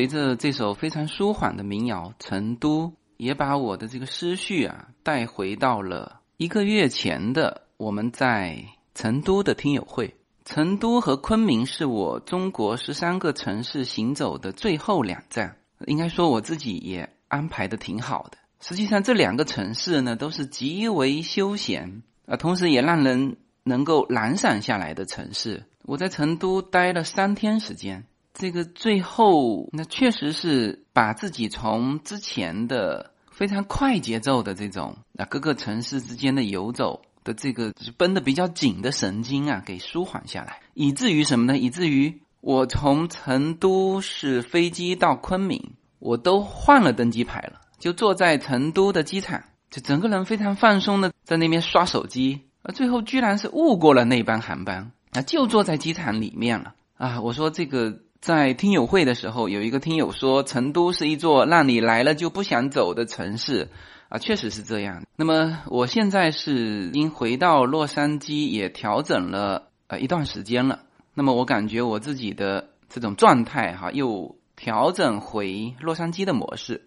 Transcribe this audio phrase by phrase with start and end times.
[0.00, 2.86] 随着这首非常舒缓的民谣《成都》，
[3.18, 10.14] 也把我的这个思绪啊带回到了一个月前的我们在成都的听友会。
[10.46, 18.38] 成都和昆明是我中国十三个城市行走的最后两站，应该说我自己也安排的挺好的。
[18.58, 25.64] 实际上，这两个城市呢都是极为休闲啊，同时也让人能够懒散下来的城市。
[25.82, 28.06] 我在成都待了三天时间，
[28.40, 37.02] 这个最后那确实是把自己从之前的非常快节奏的这种啊各个城市之间的游走。
[37.22, 41.58] 的这个绷得比较紧的神经啊，给舒缓下来，以至于什么呢？
[41.58, 49.38] 以至于我从成都是飞机到昆明，我都换了登机牌了，就坐在成都的机场，
[49.70, 57.20] 就整个人非常放松的在那边刷手机，啊，最后居然是误过了那班航班，啊，就坐在机场里面了啊！
[57.20, 63.68] 我说这个在听友会的时候，有一个听友说，成都是一座让你来了就不想走的城市。
[64.10, 65.04] 啊，确实是这样。
[65.14, 70.80] 那么我现在是因回到洛杉矶，也调整了呃一段时间了。
[71.14, 76.82] 那么我感觉我自己的这种状态哈，又调整回洛杉矶的模式，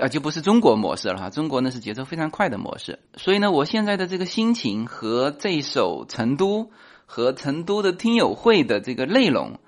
[0.00, 1.28] 啊，就不是中国模式了哈。
[1.28, 6.64] 中国呢是节奏非常快的模式，所以呢，我现在的这个心情和这首《成都》
[7.04, 9.60] 和成都的听友会的这个内容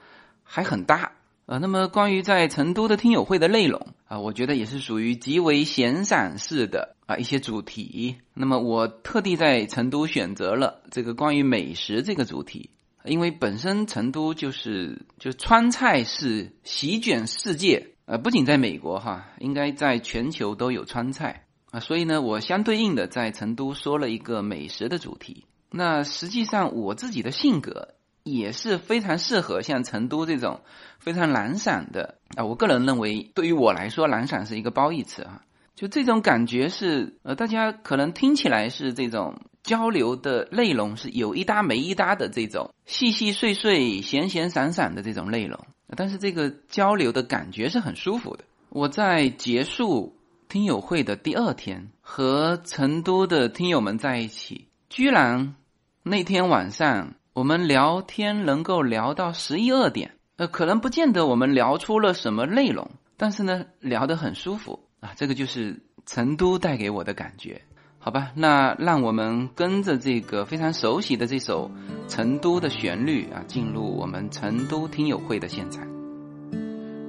[0.54, 1.10] 还很大。
[1.46, 8.18] 呃，那么关于在成都的听友会的内容啊，我觉得也是属于极为闲散式的啊一些主题。
[8.34, 12.70] 那么我特地在成都选择了这个关于美食这个主题，
[13.04, 25.46] 因为本身成都就是就川菜是席卷世界，呃，不仅在美国哈，应该在全球都有川菜啊，所以呢，我相对应的在成都说了一个美食的主题。
[25.72, 27.93] 那实际上我自己的性格。
[28.24, 30.62] 也是非常适合像成都这种
[30.98, 35.42] 非常懒散的啊，我个人认为，对于我来说，懒散是一个褒义词啊。
[35.74, 45.58] 就这种感觉是，呃，大家可能听起来是这种交流的内容是有一搭没一搭的这种细细碎碎、闲闲散散的这种内容，
[45.94, 48.44] 但是这个交流的感觉是很舒服的。
[48.70, 50.16] 我在结束
[50.48, 55.56] 听友会的第二天，和成都的听友们在一起，居然
[56.02, 57.14] 那天晚上。
[57.34, 67.62] 我们聊天能够聊到十一二点，呃，可能不见得我们聊出了什么内容，但是呢，聊得很舒服啊，这个就是成都带给我的感觉，
[67.98, 68.30] 好吧？
[68.36, 71.68] 那让我们跟着这个非常熟悉的这首
[72.08, 75.84] 《成都》的旋律啊，进入我们成都听友会的现场。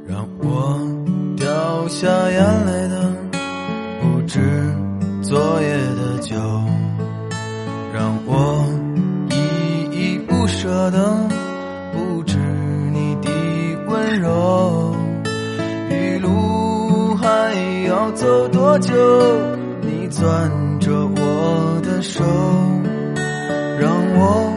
[0.08, 3.16] 让我掉下眼泪的
[4.02, 4.40] 不止
[5.22, 6.36] 昨夜的酒，
[7.94, 8.95] 让我。
[10.66, 11.30] 舍得
[11.94, 12.40] 不止
[12.92, 13.30] 你的
[13.86, 14.96] 温柔，
[15.92, 17.54] 一路还
[17.88, 18.92] 要走多久？
[19.84, 22.24] 你攥着我的手，
[23.80, 24.52] 让我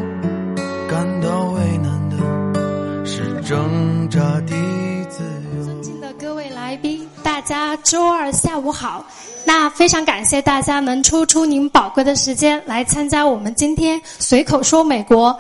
[0.89, 2.17] 感到为难的
[3.05, 4.55] 是挣扎的
[5.11, 5.23] 自
[5.59, 5.63] 由。
[5.63, 9.05] 尊敬的各位来宾，大家周二下午好。
[9.45, 15.39] 那非常感谢大家能抽出您宝贵的时间来参加我们今天随口说美国。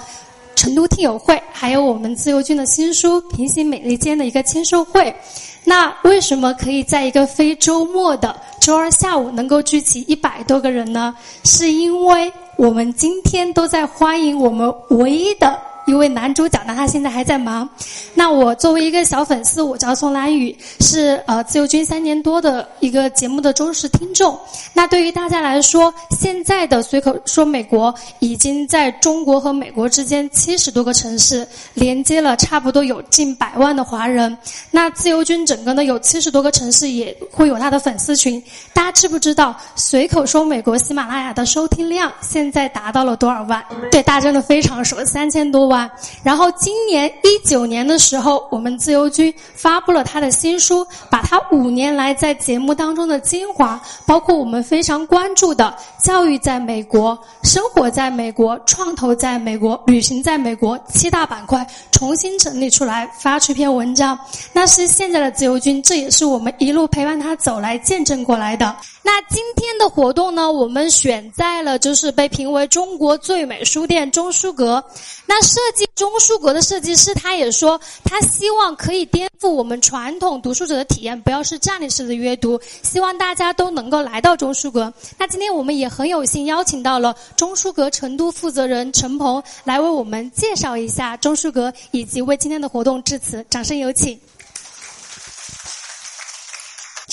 [0.59, 5.15] 成都听友会，还有我们自由军的新书《平行美利坚》的一个签售会。
[5.63, 11.15] 那为什么可以在一个非周末的周二下午能够聚集一百多个人呢？
[11.45, 15.57] 是因为我们今天都在欢迎我们唯一的。
[15.91, 17.69] 一位男主角，那他现在还在忙。
[18.15, 24.39] 那我作为一个小粉丝，我叫宋兰雨，是呃自由军三年多的一个节目的忠实听众。
[24.75, 34.37] 那对于大家来说，现在的随口说美国已经在中国和美国之间七十多个城市连接了，差不多有近百万的华人。
[34.71, 38.43] 那自由军整个呢有七十多个城市也会有他的粉丝群。
[38.75, 43.65] 大家知不知道随口说美国喜马拉雅的收听量现在达到了多少万？
[43.91, 45.78] 对，大家真的非常熟，三千多万。
[46.23, 64.19] 然后今年一九年的时候，我们自由军发布了他的新书，把他五年来在节目当中的精华，包括我们非常关注的教育在美国、生活在美国、创投在美国、旅行在美国七大板块重新整理出来，发出一篇文章。
[64.53, 68.75] 那是现在的自由军，这也是我们一路陪伴他走来见证过来的。
[69.11, 74.85] 那今天的活动呢，我们选在了就是被评为中国最美书店中书阁。
[75.25, 84.93] 那设计中书阁的设计师，他也说，他希望可以颠覆我们传统读书者的体验，不要是站立式的阅读，希望大家都能够来到中书阁。
[85.17, 93.43] 那今天我们也很有幸邀请到了中书阁成都负责人陈鹏来为我们介绍一下中书阁，以及为今天的活动致辞。
[93.49, 94.21] 掌声有请。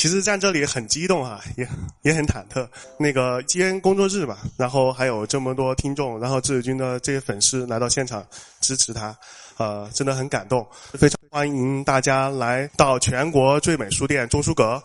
[0.06, 1.68] 其实站这里很激动哈，也
[2.04, 2.70] 也很忐忑。
[3.00, 8.24] 那个今天工作日嘛，然后还有这么多听众，然后志军的这些粉丝来到现场
[8.62, 9.18] 支持他，
[9.58, 10.64] 呃，真的很感动。
[10.94, 14.80] 非常欢迎大家来到全国最美书店钟书阁。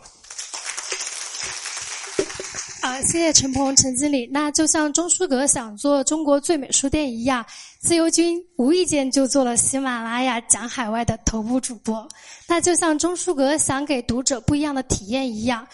[2.91, 4.29] 啊，谢谢陈鹏陈经理。
[4.33, 7.47] 那就像钟书阁想做中国最美书店一样，
[7.79, 12.09] 自由军无意间就做了喜马拉雅讲海外的头部主播。
[12.49, 15.65] 那就像钟书阁想给读者不一样的体验一样，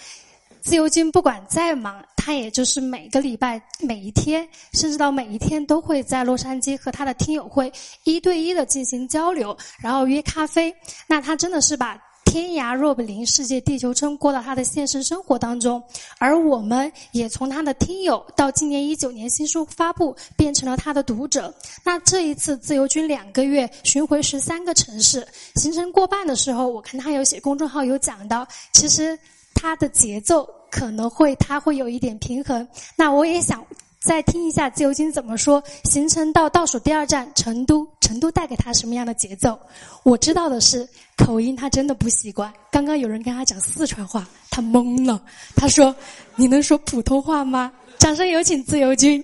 [0.60, 7.72] 自由军不管再忙，他也就是每个礼拜每一天，甚至到每一天都会在洛杉矶和他的听友会
[8.04, 10.70] 一对一的进行交流，然后约咖啡。
[11.06, 11.98] 那他真的是把。
[12.26, 15.82] 天涯若比邻，世界地球村过到他的现实生活当中，
[16.18, 21.54] 而我们也从他的听友到今年一九年新书发布，变成了他的读者。
[21.82, 29.18] 那这一次自由军两个月巡回十三个城市，行程过半的时候，我看他有写公众号有讲到，其实
[29.54, 32.66] 他的节奏可能会他会有一点平衡。
[32.96, 33.64] 那我也想。
[34.06, 35.60] 再听一下自由军怎么说。
[35.82, 39.58] 行程到倒数第二站成都，成都带给他什么样的节奏？
[40.04, 42.52] 我知道的是，口音他真的不习惯。
[42.70, 45.20] 刚刚有人跟他讲四川话，他懵了。
[45.56, 45.92] 他说
[46.36, 49.22] ：“你能说普通话吗？”掌声有请自由军。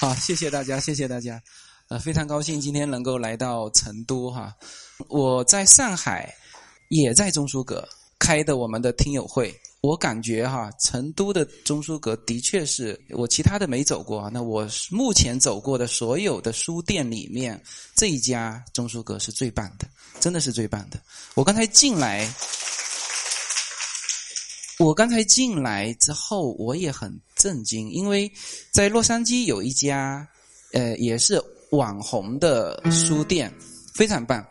[0.00, 1.40] 好，谢谢大家，谢谢大家。
[1.86, 4.52] 呃，非常高兴今天能够来到成都哈。
[5.08, 6.34] 我在上海，
[6.88, 7.88] 也在中书阁
[8.18, 9.54] 开的我们的听友会。
[9.86, 14.28] 我感觉哈，成都的中书阁的确是我其他的没走过啊。
[14.32, 17.62] 那我目前走过的所有的书店里面，
[17.94, 19.86] 这一家中书阁是最棒的，
[20.18, 21.00] 真的是最棒的。
[21.34, 22.28] 我刚才进来，
[24.80, 28.28] 我刚才进来之后，我也很震惊，因为
[28.72, 30.26] 在洛杉矶有一家，
[30.72, 31.40] 呃，也是
[31.70, 33.54] 网红的书店，
[33.94, 34.44] 非常棒。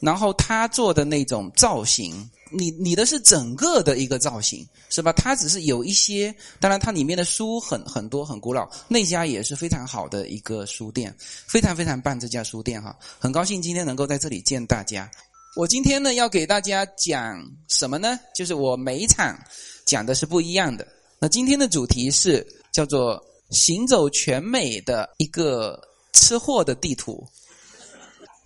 [0.00, 2.28] 然后他做的那种造型。
[2.52, 5.12] 你你的是整个的一个造型是吧？
[5.12, 8.68] 它只是有一些，当然它里面的书很很多很古老。
[8.88, 11.14] 那家也是非常好的一个书店，
[11.46, 12.96] 非常非常棒这家书店哈。
[13.18, 15.10] 很高兴今天能够在这里见大家。
[15.56, 18.18] 我今天呢要给大家讲什么呢？
[18.34, 19.38] 就是我每一场
[19.84, 20.86] 讲的是不一样的。
[21.18, 25.80] 那今天的主题是叫做行走全美的一个
[26.12, 27.24] 吃货的地图，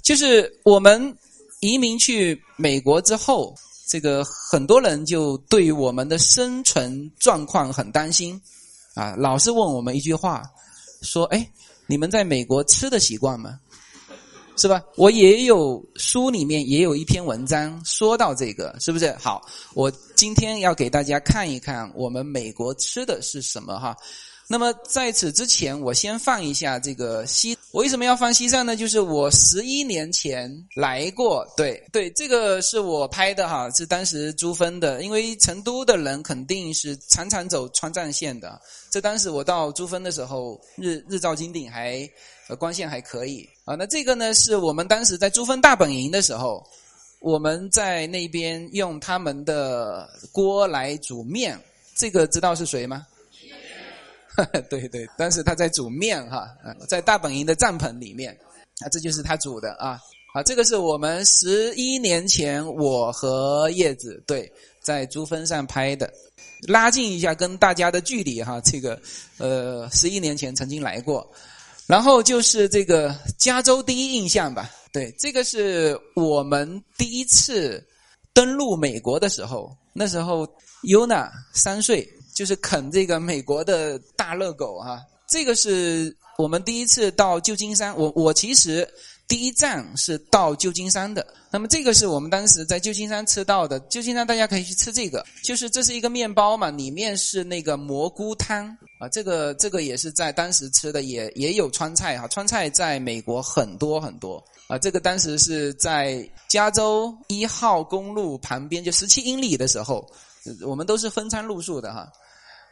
[0.02, 1.16] 就是我们
[1.60, 3.54] 移民去美国之后。
[3.86, 8.40] 这个很多人就对我们的生存状况很担心，
[8.94, 10.42] 啊，老是问我们一句话，
[11.02, 11.46] 说：“哎，
[11.86, 13.60] 你们在美国吃的习惯吗？
[14.56, 19.12] 是吧？”我也有书里面也有一篇文章说到这个，是不是？
[19.16, 23.96] 好，我今天要给大家看一看我们美国吃的是什么哈。
[24.46, 27.56] 那么在此之前，我先放一下这个西。
[27.70, 28.76] 我为什么要放西藏呢？
[28.76, 35.02] 就是我十一年前来过，对对，这个是我拍的哈，是当时珠峰的。
[35.02, 38.61] 因为成都的人肯定是常常走川藏线的。
[38.91, 42.08] 这当时我到珠峰的时候，日日照金顶还
[42.49, 43.75] 呃光线还可以啊。
[43.75, 46.62] 那这个呢，是我们当时在珠峰大本营的时候，
[47.20, 51.58] 我们在那边用他们的锅来煮面。
[51.96, 53.06] 这个知道是谁吗？
[54.69, 56.48] 对对，但是他在煮面哈，
[56.88, 58.36] 在大本营的帐篷里面，
[58.81, 59.98] 啊，这就是他煮的啊，
[60.32, 64.50] 啊，这个是我们十一年前我和叶子对
[64.81, 66.12] 在珠峰上拍的，
[66.67, 69.00] 拉近一下跟大家的距离哈，这个
[69.38, 71.24] 呃十一年前曾经来过，
[71.86, 77.86] 然后就是这个加州第一印象吧，对，这个是我们第一次
[78.32, 80.44] 登陆美国的时候，那时候
[80.82, 82.05] Yuna 三岁。
[82.34, 87.96] 就是啃这个美国的大热狗哈，这个是我们第一次到旧金山。
[87.96, 88.86] 我我其实
[89.29, 91.24] 第一站是到旧金山的。
[91.50, 93.79] 那么这个是我们当时在旧金山吃到的。
[93.88, 98.67] 旧金山大家可以去吃这个，就是这是一个面包嘛，里面是那个蘑菇汤
[98.98, 99.08] 啊。
[99.08, 102.26] 这个这个也是在当时吃的，也也有川菜哈。
[102.26, 104.76] 川菜在美国很多很多啊。
[104.76, 110.05] 这个当时是在加州一号公路旁边，就十七英里的时候，
[110.67, 112.08] 我们都是分餐露宿的哈。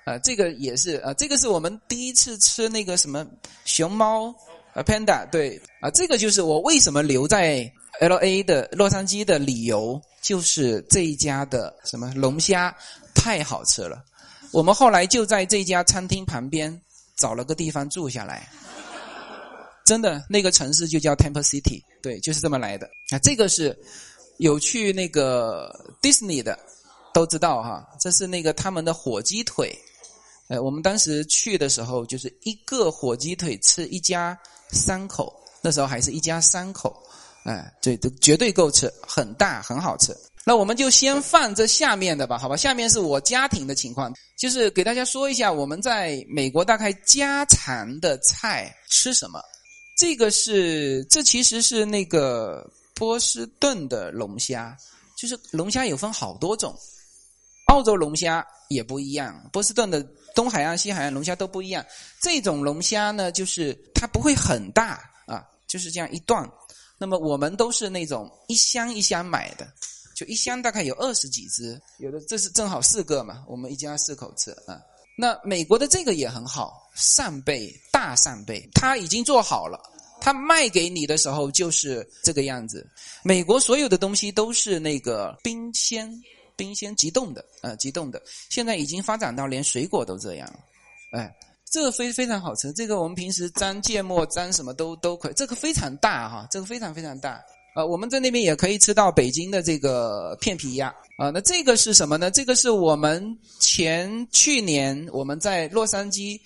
[0.05, 3.25] 啊，这个也是啊，这个是我们第一次吃那个什么
[3.65, 4.35] 熊猫
[4.75, 12.75] 呃，panda，对啊，这个就是我为什么留在 L A 的洛杉矶的理由，就是这一家的什么龙虾
[13.15, 14.03] 太好吃了。
[14.51, 16.81] 我们后来就在这家餐厅旁边
[17.17, 18.49] 找了个地方住下来，
[19.85, 22.87] 真的，那个城市就叫 Temple City，对，就是这么来的。
[23.11, 23.79] 啊，这个是
[24.39, 26.59] 有去那个 Disney 的
[27.13, 29.77] 都知道哈，这是那个他们的火鸡腿。
[30.49, 34.39] 呃，我们当时去的时候，就是一个火鸡腿吃一家
[34.71, 36.95] 三口，那时候还是一家三口，
[37.45, 40.15] 哎，这都绝对够吃，很大，很好吃。
[40.45, 42.57] 那我们就先放这下面的吧，好吧？
[42.57, 49.41] 下面是我家庭的情况，就是给大家说一下我们在美国大概家常的菜吃什么。
[49.97, 54.77] 这个是，这其实是那个波士顿的龙虾，
[55.17, 56.77] 就是龙虾有分好多种，
[57.67, 60.03] 澳洲龙虾也不一样，波士顿的
[60.35, 61.85] 东海岸、西海岸龙虾都不一样。
[62.21, 66.49] 这种龙虾呢，就是它不会很大啊，就是这样一段。
[66.99, 69.67] 那么我们都是那种一箱一箱买的，
[70.15, 74.81] 就一箱大概有二十几只，有的这是正好四个嘛，我们一家四口吃啊。
[75.17, 79.79] 那美国的这个也很好，扇贝大扇贝，它已经做好了，
[80.21, 82.89] 它卖给你的时候就是这个样子。
[83.23, 86.11] 美国所有的东西都是那个冰鲜、
[86.57, 88.23] 冰鲜急冻的，呃，急冻的。
[88.51, 90.53] 现在已经发展到连水果都这样，
[91.13, 91.35] 哎，
[91.71, 92.73] 这个非非常好吃。
[92.73, 95.35] 这个我们平时沾芥末、沾什么都都可以。
[95.35, 97.43] 这个非常大哈，这个非常非常大。
[97.75, 101.31] 呃，我们在那边也可以吃到北京的这个片皮鸭啊。
[101.31, 102.31] 那这个是什么呢？
[102.31, 106.39] 这个是我们前去年我们在洛杉矶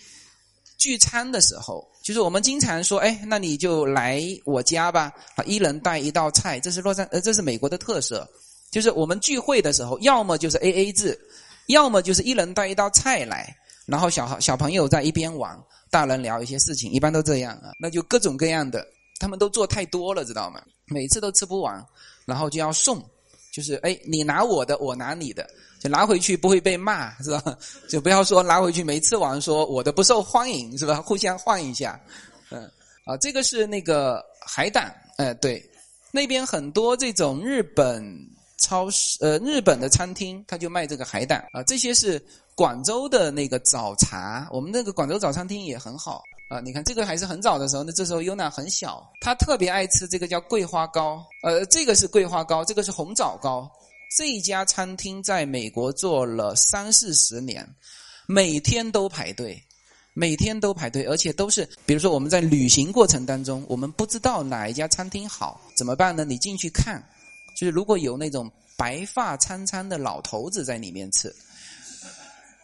[0.79, 6.61] 聚餐的时候，就是我们经常说，哎，那你就来我家吧，啊，一人带一道菜。
[6.61, 8.25] 这是洛杉，呃，这是美国的特色，
[8.77, 11.19] 就是我们聚会的时候，要么就是 A A 制，
[11.69, 13.57] 要么就是一人带一道菜来，
[13.87, 15.59] 然后小小朋友在一边玩，
[15.91, 17.71] 大人聊一些事情，一般都这样啊。
[17.81, 18.87] 那就各种各样的，
[19.19, 20.61] 他们都做太多了，知道吗？
[20.89, 21.83] 每次都吃不完，
[22.27, 23.03] 然后就要送，
[23.51, 25.49] 就是哎，你拿我的，我拿你的，
[25.81, 27.57] 就拿回去不会被骂，是吧？
[27.89, 31.01] 就不要说拿回去没吃完，说我的不受欢迎，是吧？
[31.01, 31.99] 互相换一下，
[32.51, 32.71] 嗯，
[33.07, 35.67] 啊，这个是那个海胆，哎，对，
[36.11, 38.05] 那边很多这种日本
[38.59, 46.23] 超市，呃，日本的餐厅，他就卖这个海胆啊，这些是广州的那个早茶，我们那个广州早餐厅也很好。
[46.49, 53.69] 啊，你看这个还是很早的时候，那这时候优娜很小，她特别爱吃这个叫桂花糕，呃，这个是桂花糕，这个是红枣糕。
[54.17, 57.69] 这一家餐厅在美国做了三四十年，
[58.27, 59.61] 每天都排队，
[60.15, 66.25] 每天都排队，而且都是，比如说我们在旅行过程当中，我们不知道哪一家餐厅好，怎么办呢？
[66.25, 67.03] 你进去看，
[67.57, 71.35] 就是如果有那种白发苍苍的老头子在里面吃，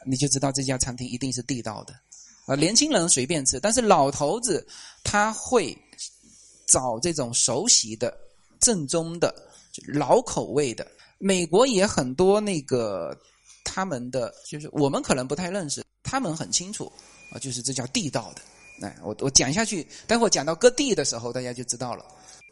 [0.04, 1.94] 你就知道这家餐厅一定是地道的。
[2.44, 4.66] 啊，年轻人随便吃，但是老头子
[5.02, 5.76] 他会
[6.66, 8.14] 找这种熟悉的、
[8.60, 9.34] 正宗的、
[9.86, 10.86] 老口味的。
[11.18, 13.16] 美国也很多那个
[13.64, 16.92] 他们的，就是我们可能不太认识，他们很清楚
[17.32, 18.42] 啊，就是这叫地道的。
[18.78, 22.04] 来，我我讲下去，待会讲到各地的时候，大家就知道了。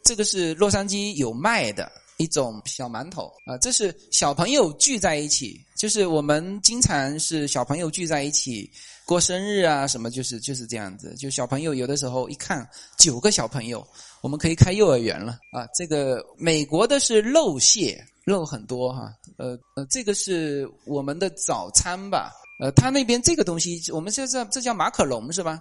[0.05, 1.91] 这个是洛杉矶有卖的
[2.21, 8.71] 一种小馒头啊，这是小朋友聚在一起，就是我们经常是小朋友聚在一起。
[9.07, 11.17] 过生日啊，什么就是就是这样子。
[11.17, 13.85] 就小朋友有的时候一看九个小朋友，
[14.21, 15.67] 我们可以开幼儿园了啊。
[15.75, 19.13] 这个美国的是肉蟹，肉很多哈。
[19.37, 22.31] 呃呃，这个是我们的早餐吧？
[22.61, 25.61] 呃，他那边这个东西，我们现在这叫马可龙是吧？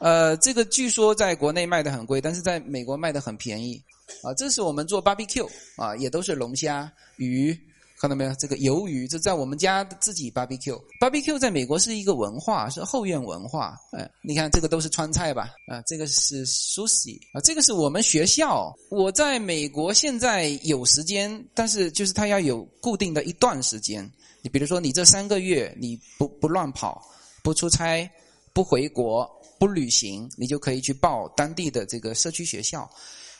[0.00, 3.82] 呃，这个据说在国内卖的很贵，但是在美国卖的很便宜
[4.22, 4.34] 啊。
[4.34, 7.58] 这是我们做 barbecue 啊，也都是龙虾、鱼。
[8.00, 8.32] 看到没有？
[8.36, 10.80] 这个鱿鱼，这在我们家自己 barbecue。
[11.00, 13.76] barbecue 在美国是一个文化，是后院文化。
[13.90, 15.56] 哎，你看这个都是川菜吧？
[15.66, 18.72] 啊，这个是 sushi 啊，这个是我们学校。
[18.88, 24.08] 我在美国现在有时间，但是就是他要有固定的一段时间。
[24.42, 27.04] 你比如说，你这三个月你不不乱跑，
[27.42, 28.08] 不出差，
[28.52, 32.88] 不回国，不旅行，你就可以去报当地的这个社区学校。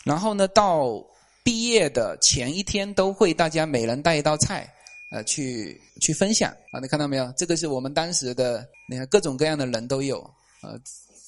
[0.09, 1.05] 然后呢，到
[1.45, 4.67] 毕业的前一天都会，大家每人带一道菜，
[5.11, 6.81] 呃，去去分享啊！
[6.81, 7.31] 你看到没有？
[7.37, 10.19] 这个是我们当时的，你看各种各样的人都有，
[10.62, 10.81] 呃，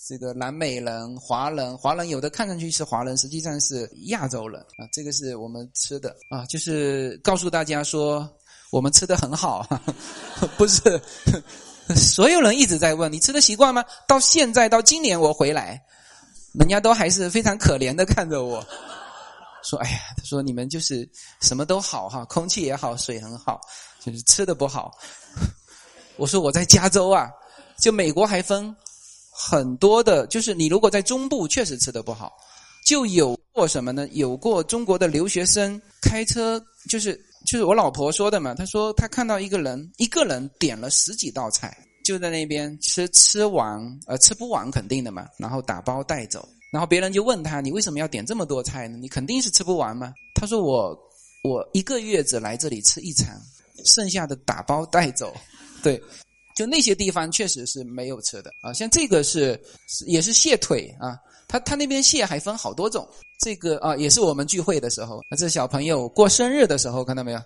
[0.08, 4.88] 这个南美人、华人，华人有的看上去是华人，实际上是亚洲人啊。
[4.92, 8.28] 这个是我们吃的啊，就是告诉大家说
[8.70, 9.66] 我们吃的很好，
[10.56, 11.00] 不是
[11.94, 13.84] 所有人一直在问你吃的习惯吗？
[14.06, 15.82] 到现在到今年我回来，
[16.52, 18.64] 人家都还是非常可怜的看着我。
[19.62, 21.06] 说，哎呀，他说你们就是
[21.42, 23.60] 什么都好哈，空气也好，水很好，
[24.02, 24.90] 就是吃的不好。
[26.16, 27.28] 我说我在加州啊，
[27.78, 28.74] 就美国还分
[29.30, 32.32] 很多的，就是你如果在中部确实吃的不好，
[32.86, 34.08] 就有过什么呢？
[34.12, 37.14] 有过中国的留学生开车，就是
[37.46, 46.48] 就是我老婆说的嘛，她说她看到一个人一个人点了十几道菜，就在那边吃，吃完呃吃不完肯定的嘛，然后打包带走。
[46.72, 48.96] 然后别人就问他：“你为什么要点这么多菜呢？
[48.96, 50.96] 你肯定是吃不完吗？”他说：“我
[51.42, 53.36] 我一个月只来这里吃一餐，
[53.84, 55.34] 剩下的打包带走。”
[55.82, 56.00] 对，
[56.54, 58.72] 就那些地方确实是没有吃的啊。
[58.72, 59.60] 像这个是
[60.06, 61.18] 也是蟹腿啊，
[61.50, 63.06] 他他那边蟹还分好多种。
[63.40, 67.40] 这个啊，也是我们聚会的时候，那这小朋友过生日的时候，看到没有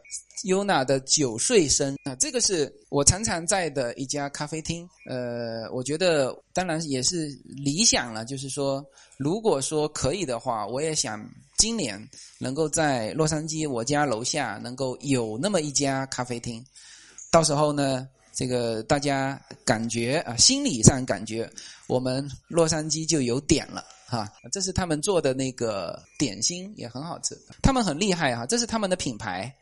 [0.45, 4.87] ？Yuna 的九岁生啊，这个是我常常在的一家咖啡厅。
[5.09, 8.85] 呃，我觉得当然也是理想了，就是说，
[9.17, 11.25] 如果说可以的话，我也想
[11.59, 11.97] 今年
[12.41, 16.63] 能够在洛杉矶我家楼下能够有那么一家咖啡厅。
[17.31, 21.49] 到时候呢，这个大家感觉啊，心理上感觉
[21.87, 23.85] 我们洛杉矶就有点了。
[24.07, 27.37] 哈，这是他们做的那个点心，也很好吃。
[27.63, 29.53] 他们很厉害哈，这是他们的品牌。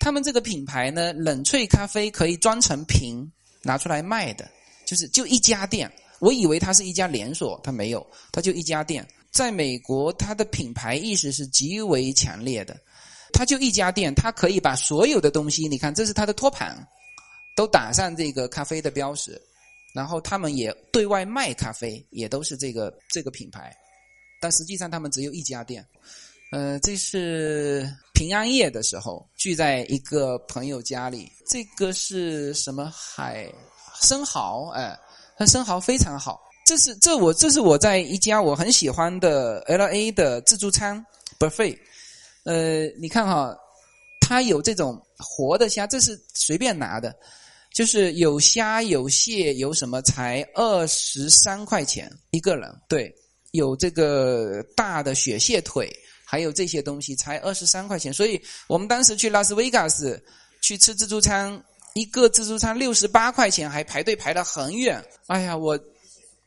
[0.00, 3.30] 他们这个品牌呢，冷萃咖啡可以装成瓶
[3.62, 4.48] 拿出来卖的，
[4.86, 5.90] 就是就一家店。
[6.18, 9.06] 我以为它是一家连锁，它没有，它就一家店。
[9.30, 12.76] 在美国，它的品牌意识是极为强烈的。
[13.32, 16.76] 它就一家店，它可以把所有的东西，你看，这是它的托盘，
[17.54, 19.40] 都打上这个咖啡的标识。
[19.98, 23.76] 然后他们也对外卖咖啡，也都是这个这个品牌，
[24.40, 25.84] 但实际上他们只有一家店。
[26.52, 33.52] 呃，这是平安夜的时候聚在一个朋友家里，这个是什么海
[34.00, 34.68] 生蚝？
[34.68, 34.96] 哎，
[35.36, 36.40] 它生蚝非常好。
[36.64, 41.04] 这是这我这是我在一家我很喜欢的 L A 的自助餐
[41.40, 41.76] buffet。
[42.44, 43.52] 呃，你看哈，
[44.20, 47.12] 它有这种活的虾，这是随便拿的。
[47.78, 53.14] 就是有虾有蟹有什么才二十三块钱一个人，对，
[53.52, 55.88] 有这个大的雪蟹腿，
[56.24, 58.12] 还有这些东西才二十三块钱。
[58.12, 60.20] 所以我们当时去拉斯维加斯
[60.60, 61.56] 去吃自助餐，
[61.94, 65.00] 一个自助餐六十八块钱，还排队排了很远。
[65.28, 65.78] 哎呀，我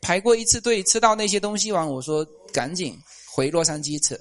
[0.02, 4.20] 排过一次队，吃到那些东西完，我说赶紧回洛杉矶吃。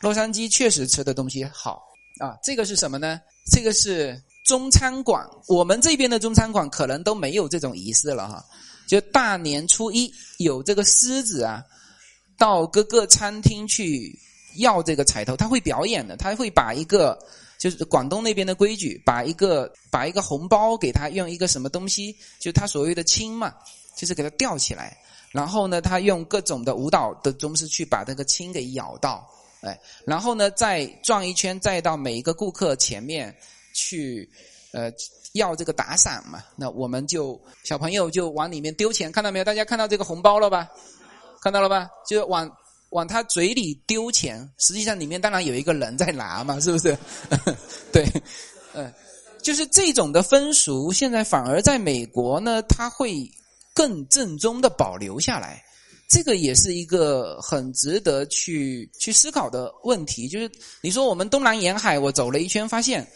[0.00, 1.80] 洛杉矶确实吃的东西好
[2.18, 2.36] 啊。
[2.42, 3.20] 这个是什么呢？
[3.48, 4.20] 这个是。
[4.48, 8.42] 中餐馆，我们这边的中餐馆可能都没有这种仪式了哈。
[8.86, 11.62] 就大年初一有这个狮子啊，
[12.38, 14.18] 到各个餐厅去
[14.56, 17.18] 要这个彩头，他会表演的，他会把一个
[17.58, 23.52] 就是广东那边的规矩，把一个把一个红包给他，用一个什么东西，就他所谓的亲嘛，
[23.94, 24.96] 就是给他吊起来，
[25.30, 29.28] 然后呢，他用各种的舞蹈的中式去把这个亲给咬到，
[29.60, 33.36] 哎，然后呢再转一圈，再到每一个顾客前面。
[33.78, 34.28] 去，
[34.72, 34.92] 呃，
[35.34, 36.42] 要这个打赏嘛？
[36.56, 39.44] 那我们就小朋友就往里面丢钱，看到没有？
[39.44, 40.68] 大家看到这个红包了吧？
[41.40, 41.88] 看到了吧？
[42.08, 42.50] 就往
[42.90, 46.98] 往他嘴里丢钱，实际上里面当然有一个人在拿嘛，是不是？
[47.92, 48.04] 对，
[48.74, 48.92] 嗯，
[49.42, 53.30] 就是这种的风俗，现在反而在美国呢，他会
[53.72, 55.62] 更正宗的保留下来。
[56.10, 60.26] 这个也是一个很值得去去思考的问题。
[60.26, 63.06] 就是你说我们东南沿海，我走了一圈，发现。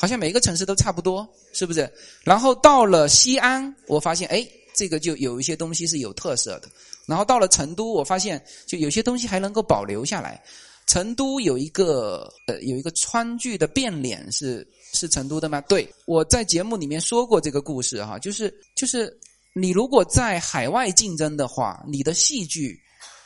[0.00, 1.92] 好像每个城市都差不多，是不是？
[2.22, 6.68] 然后到了西安，我发现，哎，这个就有一些东西是有特色的。
[7.04, 10.40] 然后到了成都，我发现就有些东西还能够保留下来。
[10.86, 15.60] 成都有一个呃，有一个川剧的变脸是是成都的吗？
[15.62, 19.12] 对，我在节目里面说过这个故事哈，就是就是
[19.52, 22.78] 你如果在海外竞争的话，你的戏剧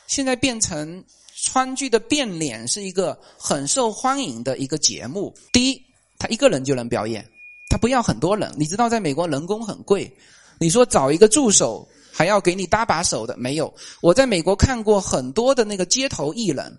[0.07, 1.01] 现在变成
[1.43, 5.31] 川剧的变脸是一个很受欢迎的一个节目。
[5.51, 5.79] 第一。
[6.17, 7.27] 他一个人就能表演，
[7.69, 8.53] 他不要很多人。
[8.57, 10.11] 你知道，在美国人工很贵，
[10.59, 13.73] 你说找一个助手还要给你搭把手的，没有。
[14.01, 16.77] 我在美国看过很多的那个街头艺人，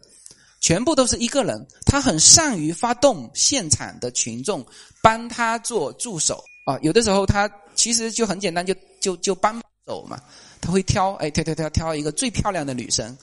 [0.61, 4.64] 全部都是一个人，他很善于发动现场的群众
[5.03, 6.79] 帮他做助手啊。
[6.83, 10.18] 有的时候他其实就很简单，就就就帮手嘛。
[10.61, 13.14] 他会挑，哎，挑挑挑挑一个最漂亮的女生，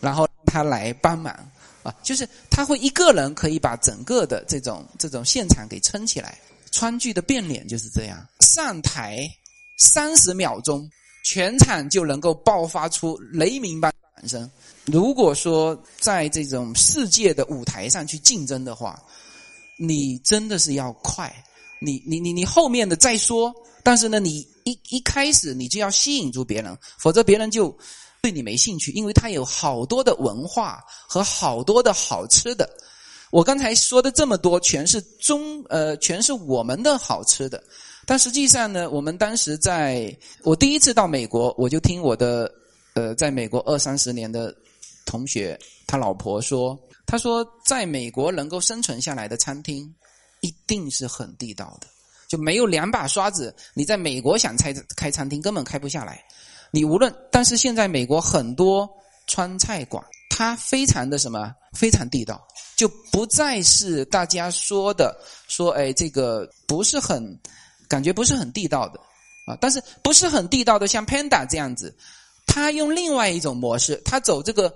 [0.00, 1.32] 然后他来帮忙。
[2.02, 6.38] 就是他会一个人可以把整个的这种这种现场给撑起来。
[6.70, 9.26] 川剧的变脸就是这样，上台
[9.78, 10.88] 三十秒钟，
[11.24, 14.50] 全场就能够爆发出雷鸣般的掌声。
[14.84, 19.02] 如果说在这种世界的舞台上去竞争的话，
[19.78, 21.34] 你真的是要快，
[21.80, 27.76] 你你你你后面的再说，但是呢，你一一开始你就要吸引住别人，否则别人就。
[28.28, 32.68] 对你没兴趣，因为它有好多的文化和好多的好吃的。
[33.30, 37.62] 我刚才说的这么多，全是中呃，全是我们的好吃的。
[38.04, 42.52] 但实际上呢，我们当时在我第一次到美国，我就听我的
[42.92, 44.54] 呃，在美国二三十年的
[45.06, 49.90] 同学他老婆说，他说在美国能够生存下来的餐厅，
[50.42, 51.86] 一定是很地道的，
[52.28, 56.22] 就没有两把刷子，你在美国想开开餐厅根本开不下来。
[56.70, 58.88] 你无论，但是现在美国很多
[59.26, 65.16] 川菜馆，它非常的什么，非常地道，就不再是大家说的
[65.48, 67.38] 说，哎，这个不是很，
[67.88, 69.00] 感觉不是很地道的
[69.46, 69.56] 啊。
[69.60, 71.96] 但是不是很地道的，像 Panda 这样子，
[72.46, 74.72] 他用另外一种模式，他走这个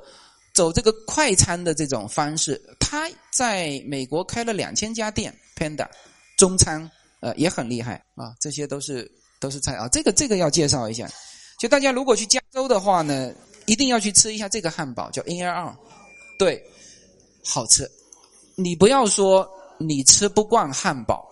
[0.55, 2.61] 走这个快餐的这种方式。
[2.81, 5.87] 他在美国开了两千家店，Panda
[6.37, 9.88] 中餐呃也很厉害啊，这些都是都是菜啊。
[9.88, 11.09] 这个这个要介绍一下，
[11.62, 13.33] 就大家如果去加州的话呢，
[13.66, 15.77] 一定要去吃一下这个汉堡，叫 In-N-Out，
[16.37, 16.61] 对，
[17.44, 17.88] 好吃。
[18.57, 19.48] 你不要说
[19.79, 21.25] 你吃不惯汉堡。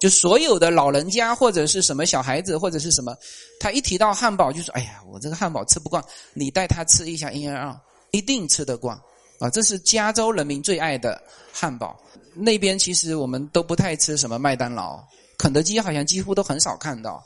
[0.00, 3.14] 就所有的老人家或者是什么小孩子或者是什么，
[3.60, 7.76] 他一提到汉堡就说：“哎呀，我这个汉堡吃不惯。”你带他吃一下 In-N-Out，
[8.12, 8.98] 一定吃得惯
[9.40, 9.50] 啊！
[9.50, 11.94] 这是加州人民最爱的汉堡。
[12.32, 15.04] 那边其实我们都不太吃什么麦当劳、
[15.36, 17.22] 肯德基，好像几乎都很少看到，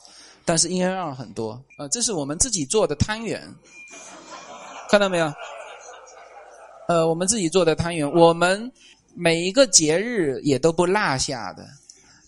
[0.51, 1.87] 但是 In-N-Out 很多啊。
[1.87, 3.41] 这是我们自己做的汤圆，
[4.91, 5.33] 看到没有？
[6.89, 8.69] 呃，我们自己做的汤圆，我们
[9.15, 11.65] 每一个节日也都不落下的。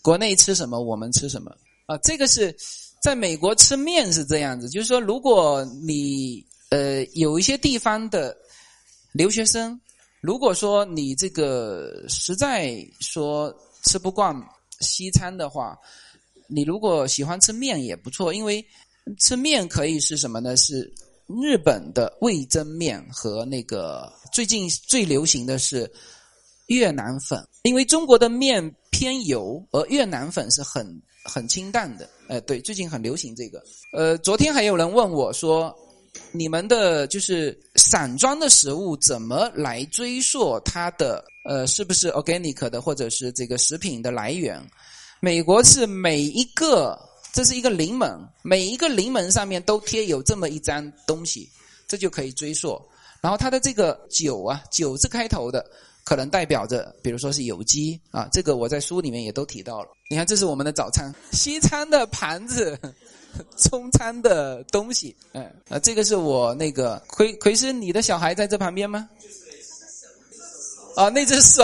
[0.01, 1.51] 国内吃什么，我们吃什么
[1.85, 1.97] 啊？
[1.97, 2.55] 这个是
[3.01, 8.33] 在美国吃面是这样子，就是说，如果你呃有一些地方的
[9.11, 9.77] 留学生，
[10.21, 14.33] 如果说你这个实在说吃不惯
[14.79, 15.77] 西餐的话，
[16.53, 18.65] 你如果喜欢吃面也不错，因为
[19.19, 20.55] 吃面可以是什么呢？
[20.57, 20.93] 是
[21.27, 25.91] 日本的味增面和那个最近最流行的是
[26.67, 28.73] 越南粉，因为中国的面。
[28.95, 30.87] 偏油，而越南粉是很
[31.25, 32.07] 很清淡的。
[32.27, 33.61] 哎，对，最近很流行这个。
[33.91, 35.75] 呃，昨天还有人问我说，
[36.31, 44.61] 你们的就是散装的食物怎么来追溯它的呃是不是 organic 的或者是这个食品的来源？
[45.23, 46.99] 美国是每一个，
[47.31, 51.49] 这是一个临门，每一个临门上面都贴有这么一张东西，
[51.87, 52.77] 这就可以追溯。
[53.21, 55.65] 然后它的这个九啊，九字开头的。
[56.03, 59.87] 可能代表着，比如说是有机啊，这个我在书里面也都提到了。
[60.09, 62.77] 你看，这是我们的早餐，西餐的盘子，
[63.55, 69.07] 中餐的东西，嗯啊，这个是我那个奎奎是你的小孩在这旁边吗？
[70.97, 71.63] 啊，那只手，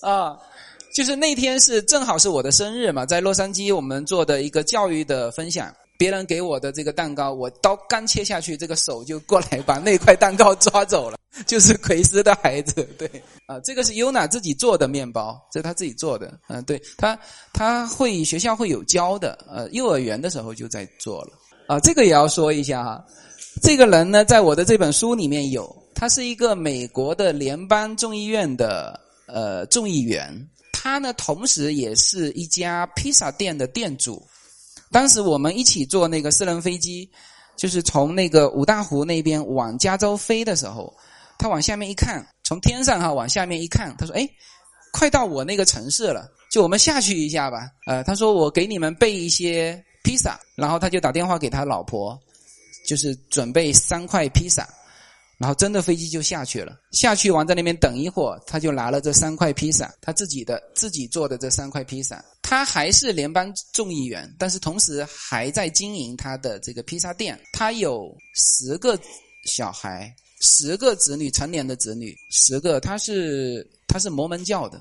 [0.00, 0.36] 啊，
[0.94, 5.74] 就是那天是正好是我的生日嘛，在洛杉矶我们做的一个教育的分享。
[5.98, 11.16] 别人给我的这个蛋糕，我刀刚切下去，这个手就过来把那块蛋糕抓走了。
[11.46, 13.08] 就是奎斯的孩子， 对
[13.46, 16.36] 啊，这个是尤娜自己做的面包，这是他自己做的。
[16.48, 17.16] 嗯，对他
[17.52, 21.30] 他会学校会有教的，呃，幼儿园的时候就在做了。
[21.68, 23.04] 啊，这个也要说一下哈，
[23.62, 30.34] 这个人呢，在我的这本书里面有，他是一个美国的联邦众议院的呃众议员，
[30.82, 34.20] 他呢同时也是一家披萨店的店主。
[34.90, 37.08] 当时我们一起坐那个私人飞机，
[37.56, 40.92] 就是从那个五大湖那边往加州飞的时候，
[41.38, 44.28] 他往下面一看，从天上哈往下面一看，他说：“哎，
[44.92, 52.18] 快到我那个城市了，就我们下去一下吧。”呃，他说：“我给你们备一些披萨。”然后他就打电话给他老婆，
[52.88, 54.68] 就是准备三块披萨。
[55.38, 62.24] 然后真的飞机就下去了，下去完在那边等一会儿，他就拿了这三块披萨，他自己的自己做的这三块披萨。
[62.42, 67.38] 他还是联邦众议员，但是同时还在经营他的这个披萨店。
[67.52, 68.96] 他有十个
[69.44, 72.78] 小孩，十个子女，成年的子女十个。
[72.78, 74.80] 他是他是摩门教的，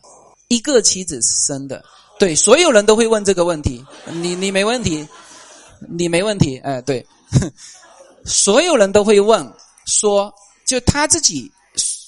[0.50, 1.84] 一个妻子生的。
[2.20, 5.08] 对，所有人都会问这个问题，你你没问题，
[5.90, 7.04] 你没问题，哎，对，
[8.26, 9.52] 所有人都会问
[9.92, 10.34] 说。
[10.64, 11.52] 就他自己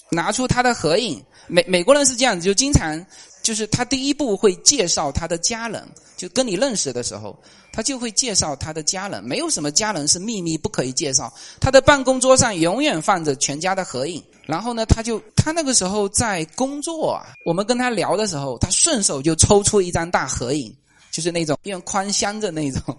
[0.10, 3.06] 拿出他的合影，美美国人是这样子，就经常
[3.42, 7.38] 就是他第一步会介绍他的家人，就跟你认识的时候，
[7.74, 11.34] 他就会介绍他的家人，没有什么家人是秘密不可以介绍。
[11.60, 20.74] 他的办公桌上永远放着全家的合影，然后呢，他就他那个时候在工作啊，我们跟他聊的时候，他顺手就抽出一张大合影，
[21.12, 22.98] 就是那种用宽箱的那种，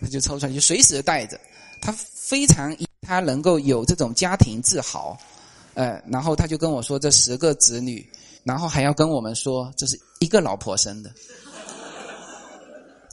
[0.00, 1.40] 他 就抽出来就随时带着，
[1.84, 2.74] 他非常。
[3.06, 5.14] 他能够有这种家庭自豪，
[5.74, 8.02] 呃，然后他就跟我说这十个子女，
[8.44, 11.12] 然后还要跟我们说这是一个老婆生的，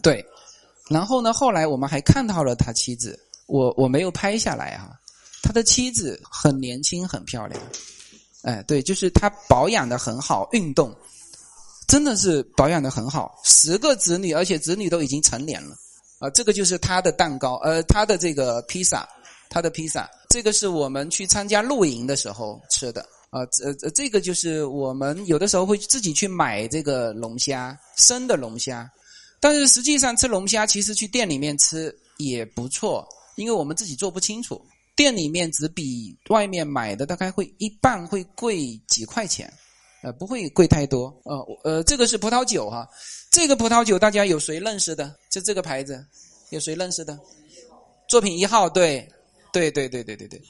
[0.02, 0.26] 对，
[0.88, 4.98] 然后呢，后来我们还看到了他妻子，我我没有拍下来啊，
[5.44, 7.62] 他的妻子很年轻很漂亮，
[8.44, 10.96] 哎，对，就是他保养的很好，运动，
[11.86, 15.76] 真的是保养的很好，十个子女，而且子女都已经成年了，
[16.22, 19.06] 啊，这个就是他的蛋糕，呃，他的这个披萨。
[19.54, 28.90] 他的披萨，这个是我们去参加露营的时候吃的啊，这这这个就是我们有的时候会自己去买这个龙虾，生的龙虾，
[29.42, 33.06] 但是实际上吃龙虾其实去店里面吃也不错，
[33.36, 39.52] 因为我们自己做不清楚，店里面只比外面买的大概会一半会贵几块钱，
[40.02, 42.88] 呃，不会贵太多，呃呃，这个是葡萄酒哈，
[43.30, 45.16] 这个葡萄酒大家有谁认识的？
[45.30, 46.06] 就这个牌子，
[46.50, 47.20] 有谁认识的？
[48.08, 49.08] 作品一号对。
[49.54, 50.42] 对对对对对对，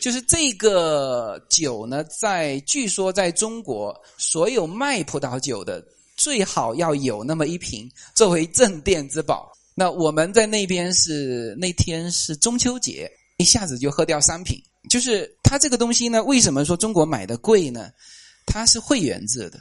[0.00, 5.80] 就是这个酒呢，在据说在中国所有卖葡萄酒的
[6.16, 9.52] 最好要有那么一瓶作为镇店之宝。
[9.76, 14.60] 那我们在那边是那天是中秋节，一下子就喝掉三瓶。
[14.90, 17.92] 就是它这个东西呢，为什么说中国买的贵呢？
[18.48, 19.58] 它是会员制的，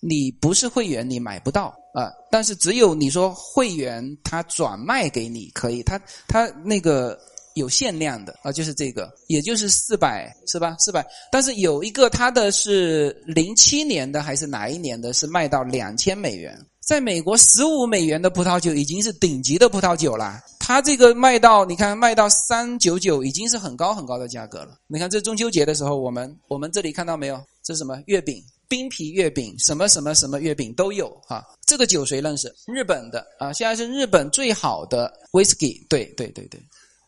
[0.00, 2.10] 你不是会员你买不到啊。
[2.30, 7.18] 但是只有你说会员，他转卖给你可以，他他那个
[7.54, 10.74] 有限量的啊，就是这个，也就是四百是吧？
[10.78, 11.06] 四百。
[11.30, 16.58] 但是有一个它的是零七年的还是哪一年的，是卖到两千美元。
[16.80, 20.38] 在美国，十五美元的葡萄酒已经是顶级的葡萄酒了。
[20.66, 24.78] 它这个卖到，你看卖到三九九，已经是很高很高的价格了。
[24.86, 27.38] 你看这中秋节的时候，我们我们这里看到没有？
[27.62, 28.42] 这是什么月饼？
[28.66, 31.44] 冰皮月饼，什么什么什么月饼都有哈。
[31.66, 32.50] 这个酒谁认识？
[32.66, 35.86] 日本的啊，现在是日本最好的 whisky。
[35.86, 36.58] 对对对对，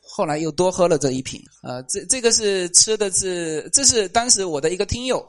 [0.03, 1.43] 后来又多喝了这一瓶。
[1.63, 5.25] 呃，这这个是吃的是，这是当时我的一个听友。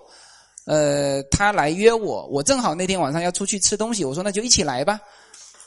[0.66, 5.00] 呃，他来约我，我正好那天晚上要出去吃东西，我说那就一起来吧。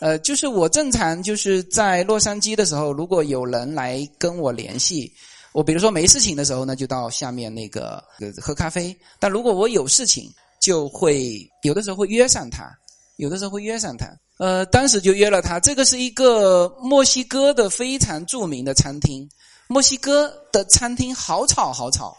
[0.01, 5.13] 呃，就是我正常就是在洛杉矶的时候，如果有人来跟我联系，
[5.53, 8.03] 我比如说没事情的时候呢，就到下面那个
[8.41, 8.97] 喝咖啡。
[9.19, 12.71] 但如果我有事情，就会有的时候会约上他，
[13.17, 14.07] 有的时候会约上他。
[14.39, 15.61] 呃，当时就约了他。
[15.61, 19.29] 这个是一个墨西哥的非常著名的餐厅，
[19.69, 22.17] 墨西哥的餐厅好吵好吵。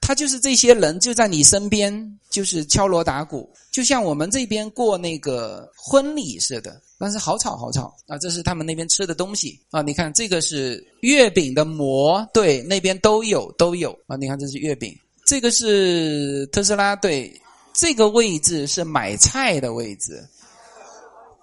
[0.00, 6.80] 他就是这些人就在你身边，就是敲锣打鼓，就像我们这边过那个婚礼似的。
[7.02, 8.16] 但是好吵好吵啊！
[8.18, 9.82] 这是他们那边吃的东西啊！
[9.82, 14.14] 你看这个是月饼的馍，对，那边都有都有啊！
[14.14, 17.28] 你看这是月饼，这个是特斯拉，对，
[17.72, 20.24] 这个位置是买菜的位置，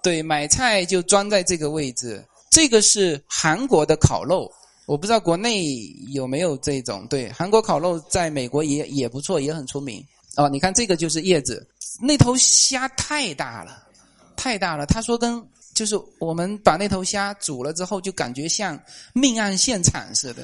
[0.02, 2.24] 对，买菜就装在这个位置。
[2.48, 4.50] 这个是韩国的烤肉。
[4.86, 5.76] 我不知道国内
[6.14, 10.02] 有没有这种对韩国烤肉，在美国也也不错，也很出名
[10.36, 10.48] 哦。
[10.48, 11.68] 你看这个就是叶子，
[12.00, 13.88] 那头虾太大了，
[14.40, 14.86] 太大了。
[14.86, 18.80] 他说跟就是我们把那头虾煮了之后，就感觉像
[19.12, 20.42] 命案现场似的，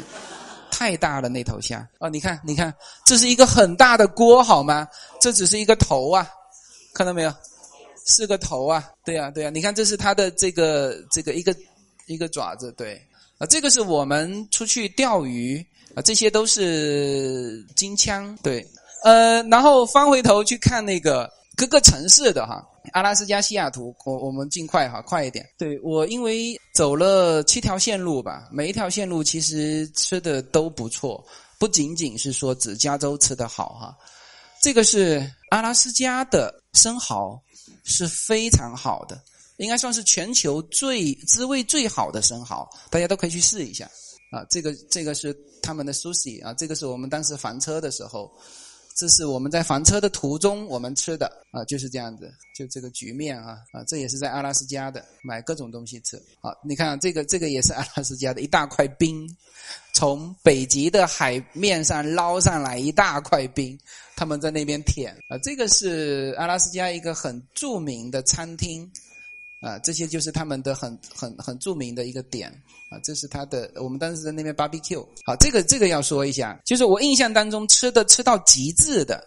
[0.70, 2.10] 太大了那头虾哦。
[2.10, 2.74] 你看，你看，
[3.06, 4.86] 这是一个很大的锅好吗？
[5.18, 6.28] 这只是一个头啊，
[6.92, 7.32] 看到没有？
[8.06, 9.48] 是个头啊，对呀，对呀。
[9.48, 11.56] 你看，这是它的这个这个一个
[12.06, 13.00] 一个爪子，对。
[13.38, 18.66] 啊，这个是我们出去钓鱼啊，这些都是金枪对，
[19.04, 25.46] 呃，然后翻回头去看那个各个城市的哈，阿拉斯加西雅图，我我们尽快哈，快一点。
[25.58, 31.24] 对我因为走了七条线路吧，每一条线路其实吃的都不错，
[31.58, 33.96] 不仅仅是说指加州吃的好哈，
[34.62, 37.40] 这个是阿拉斯加的生蚝
[37.84, 39.20] 是非常好的。
[39.58, 43.86] 应该算是全球最滋味最好的生蚝，大家都可以去试一下
[44.30, 44.44] 啊！
[44.50, 48.30] 这个这个是他们的 sushi 啊，这个是我们当时房车的时候，
[48.96, 56.56] 这是我们在房车的途中我们吃的啊，就是这样子，就这个局面啊啊，这也是在阿拉斯加的，买各种东西吃啊！
[56.64, 59.28] 你看这个这个也是 阿拉斯加的一大块冰，
[59.92, 63.78] 从北极的海面上捞上来一大块冰，
[64.16, 65.36] 他们在那边舔啊！
[65.42, 68.90] 这个是阿拉斯加一个很著名的餐厅。
[69.60, 72.50] 啊，这些就是他们的很很很著名的一个点
[72.90, 73.70] 啊，这是他的。
[73.76, 79.24] 我们当时在那边 barbecue，好，这个这个要说一下，就是我印象当中吃的吃到极致的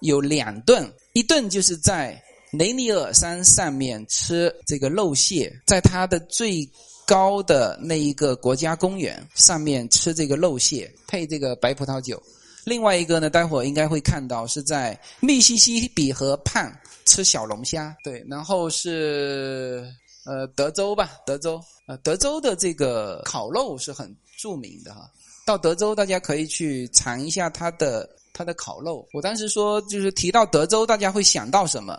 [0.00, 6.66] 有两顿，一顿就是在雷尼尔山上面吃这个肉蟹，在它的最
[7.04, 12.22] 高的那一个国家公园上面吃这个肉蟹，配这个白葡萄酒。
[12.64, 16.72] 另外一个呢，待会儿应该会看到是在密西西比河畔。
[17.06, 19.86] 吃小龙虾，对，然后是
[20.24, 25.10] 呃德州吧，德州，呃德州的这个烤肉是很著名的哈。
[25.44, 29.06] 到德州大家可以去尝一下它的它的烤肉。
[29.12, 31.98] 我当时说就是提到德州，大家会想到什么？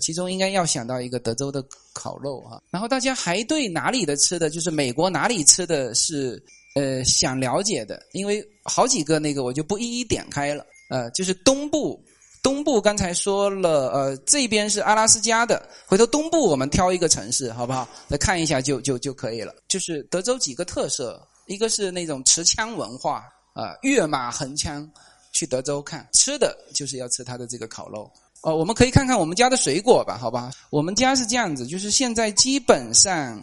[0.00, 2.62] 其中应该要想到一个德州的烤肉哈。
[2.70, 6.42] 然后大家还对哪里的吃的，就是美国哪里吃的是
[6.74, 12.02] 呃想了解的，因为好几个那个我就不一一点开了，呃就是东部。
[12.42, 15.68] 东部刚才说了，呃，这边是阿拉斯加的。
[15.86, 17.86] 回头东部我们挑一个城市，好不好？
[18.08, 19.54] 来看一下就就就可以了。
[19.68, 24.88] 就是德州几个特色，一个是那种持枪文化啊，跃马横枪
[25.32, 28.10] 去德州看吃的，就是要吃它的这个烤肉。
[28.42, 30.50] 哦，我们可以看看我们家的水果吧，好吧？
[30.70, 33.38] 我们家是这样子，就是现在基本上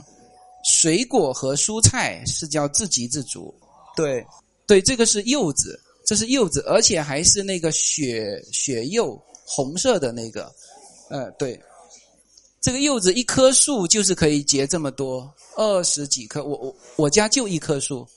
[0.66, 3.54] 水果和蔬菜是叫自给自足。
[3.96, 4.26] 对，
[4.66, 5.80] 对，这个是柚子。
[6.08, 10.50] 这是柚子，而且还是那个雪雪柚，红色的那个，
[11.10, 11.62] 呃，对，
[12.62, 18.08] 这个柚子一棵树就是可以结这么多，二十几棵，我我我家就一棵树，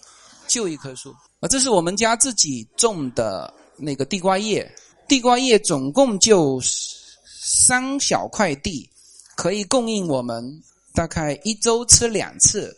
[0.47, 4.73] 就一棵树，啊，这是我们家自己种的那个地瓜叶，
[5.09, 8.89] 地瓜叶总共就三小块地，
[9.35, 10.63] 可以供应我们
[10.95, 12.73] 大概一周吃两次，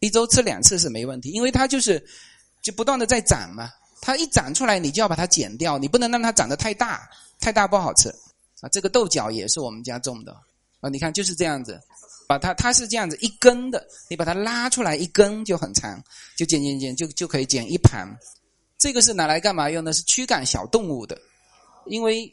[0.00, 2.06] 一周吃两次是没问题，因为它就是
[2.60, 3.70] 就不断的在长嘛，
[4.00, 7.08] 它一长出来你就要把它剪掉，你不能让它长得太大，
[7.38, 8.08] 太大不好吃
[8.60, 8.68] 啊。
[8.70, 10.32] 这个豆角也是我们家种的
[10.80, 11.80] 啊，你看就是这样子。
[12.26, 16.00] 把它，它是这样子一根的，你把它拉出来一根就很长，
[16.36, 18.06] 就剪剪剪就就可以剪一盘。
[18.78, 19.92] 这个是拿来干嘛用的？
[19.92, 21.20] 是驱赶小动物的，
[21.86, 22.32] 因为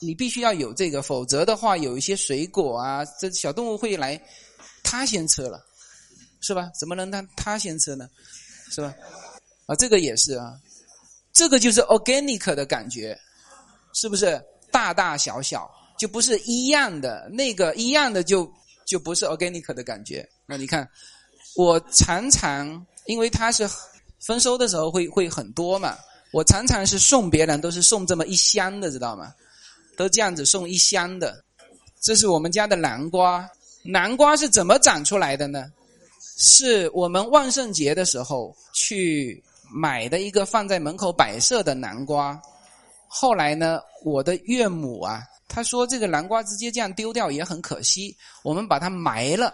[0.00, 4.20] 你必须要有这个，否则的话有一些水果啊，这小动物会来，
[4.82, 5.64] 它先吃了，
[6.42, 6.70] 是吧？
[6.78, 8.06] 怎么能让它先吃呢？
[8.70, 8.94] 是吧？
[9.64, 10.52] 啊，这个也是啊，
[11.38, 13.16] 这个就是 organic 的感觉，
[13.94, 14.42] 是不是？
[14.72, 18.50] 大大小小就不是一样的，那个一样的就。
[18.88, 20.26] 就不是 organic 的感觉。
[20.46, 20.88] 那你看，
[21.54, 23.68] 我常常因为它是
[24.18, 25.94] 丰收的时候会会很多嘛，
[26.32, 29.30] 我常常是送别人都是送这么一箱的，知道吗？
[29.94, 31.44] 都这样子送一箱的。
[32.00, 33.46] 这是我们家的南瓜，
[33.82, 35.70] 南瓜是怎么长出来的呢？
[36.38, 42.40] 是我们万圣节的时候去买的一个放在门口摆设的南瓜。
[43.06, 45.22] 后来呢，我的岳母啊。
[45.50, 49.52] 他说：“这个南瓜直接这样丢掉也很可惜，我们把它埋了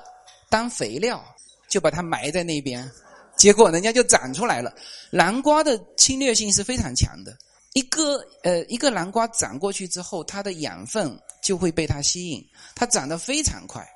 [0.51, 1.25] 当肥料，
[1.71, 2.91] 就把它埋在那边，
[3.37, 4.75] 结果人家就长出来了。
[5.09, 7.33] 南瓜的侵略性是非常强的，
[7.75, 13.89] 一个呃一个南瓜长过去之后，它的养分就会被它吸引，它长得非常快。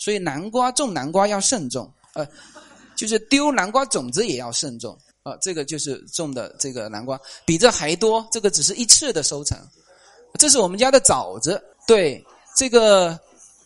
[0.00, 2.26] 所以南瓜种南瓜要慎重，呃，
[2.96, 5.36] 就是丢南瓜种子也要慎重啊。
[5.42, 9.58] 这个就是种的这个南瓜比这还多，这个只是一次的收成。”
[10.38, 12.22] 这是我们家的枣子，对
[12.58, 13.18] 这个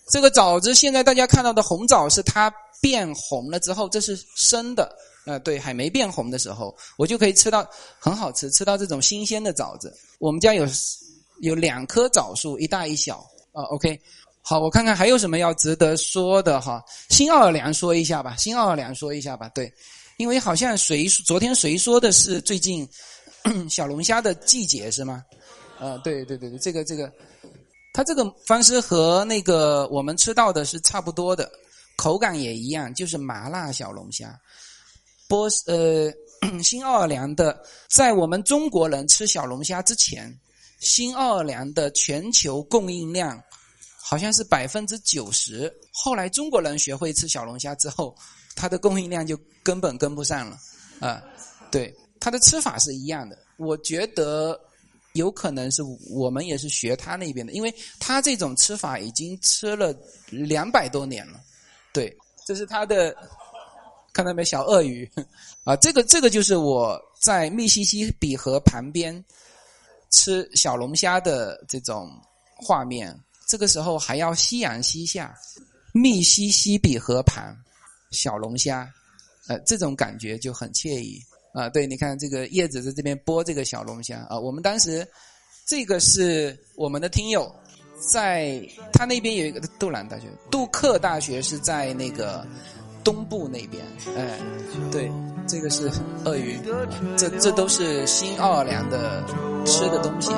[0.08, 4.94] 这个枣子，现在大家看到的红枣是它变红了之后，这是生的，
[5.26, 7.68] 呃，对，还没变红的时候，我就可以吃到
[7.98, 9.92] 很好吃，吃到这种新鲜的枣子。
[10.20, 10.64] 我们家有
[11.40, 13.16] 有两棵枣树，一大一小
[13.52, 13.64] 啊。
[13.64, 14.00] OK，
[14.40, 16.80] 好，我看看还有什么要值得说的哈。
[17.08, 19.72] 新奥尔良说一下吧，新奥尔良说一下吧，对，
[20.20, 22.86] 因为好像谁昨天谁说的是最近
[23.70, 25.24] 小龙虾的季节是吗？
[25.78, 27.10] 呃，对对对对，这个这个，
[27.94, 31.50] 它这个方式和那个我们吃到的是差不多的，
[31.96, 34.38] 口感也一样，就是麻辣小龙虾。
[35.26, 36.12] 波呃，
[36.62, 40.38] 新奥尔良的，在我们中国人吃小龙虾之前，
[40.80, 43.42] 新奥尔良的全球供应量
[44.02, 45.72] 好像是百分之九十。
[45.90, 48.14] 后来中国人学会吃小龙虾之后，
[48.54, 50.58] 它的供应量就根本跟不上了。
[51.00, 51.22] 啊，
[51.70, 54.58] 对，它的吃法是一样的，我觉得。
[55.14, 59.92] 有可能是我们也是学他那边的，因为他这种吃法已经吃了
[60.28, 61.40] 两百多年了。
[61.92, 63.12] 对，这是他的，
[64.12, 64.44] 看到没？
[64.44, 65.10] 小鳄鱼
[65.64, 69.24] 啊，这个这个就是我在密西西比河旁边
[70.10, 72.08] 吃小龙虾的这种
[72.54, 73.12] 画面。
[73.48, 75.36] 这个时候还要夕阳西下，
[75.92, 77.52] 密西西比河旁
[78.10, 78.88] 小龙虾，
[79.48, 81.20] 呃，这种感觉就很惬意。
[81.52, 84.38] 啊，对，你看这个叶子在这边剥这个小龙虾啊。
[84.38, 85.06] 我们当时，
[85.66, 87.52] 这个是我们的听友，
[88.12, 92.46] 在他那边有一个杜兰大学，杜克大学是在那个
[93.02, 93.84] 东部那边。
[94.16, 94.38] 哎，
[94.92, 95.10] 对，
[95.48, 95.90] 这个是
[96.24, 96.56] 鳄鱼，
[97.16, 99.24] 这这都是新奥尔良的
[99.66, 100.30] 吃的东西。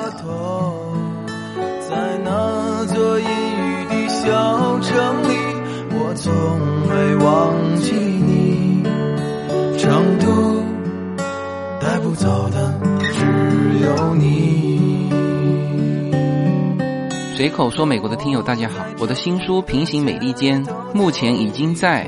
[1.87, 5.52] 在那座阴雨的小城里，
[5.95, 6.33] 我从
[6.89, 8.83] 未忘记你，
[9.77, 10.63] 成都。
[11.79, 12.79] 带不走的
[13.11, 13.25] 只
[13.85, 15.09] 有你。
[17.35, 22.07] 随口说，美国的听友大家好，我的新书《平行美利坚》目前已经在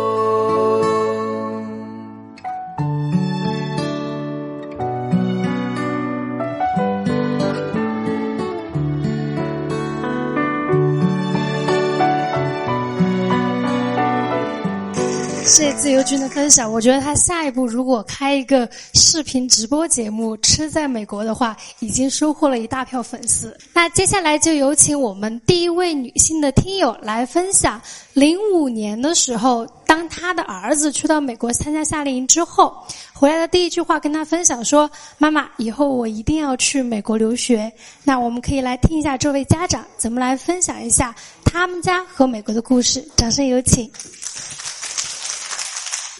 [15.51, 16.71] 谢谢自由军的分享。
[16.71, 23.55] 我觉得他下一步如果开一个视频直播节目，吃在美国的话，已经收获了一大票粉丝。
[23.73, 27.81] 那接下来就有请我们第一位女性的听友来分享，
[28.13, 32.73] 零五年的时候，当她的儿子去到美国参加夏令营之后，
[33.11, 34.89] 回来的第一句话跟他分享说
[35.19, 37.69] ：“妈妈，以后我一定要去美国留学。”
[38.05, 43.05] 那我们可以来听一下这位家长怎么来分享一下他们家和美国的故事。
[43.17, 43.91] 掌声有请。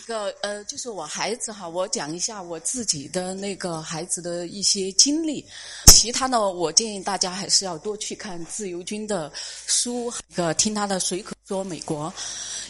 [0.01, 5.45] 一个呃，就是我孩子哈，我讲一下我自己的那个孩子的一些经历。
[5.85, 9.31] 其他呢，我建议大家还是要多去看自由军的
[9.67, 12.11] 书，一个，听他的随口说美国，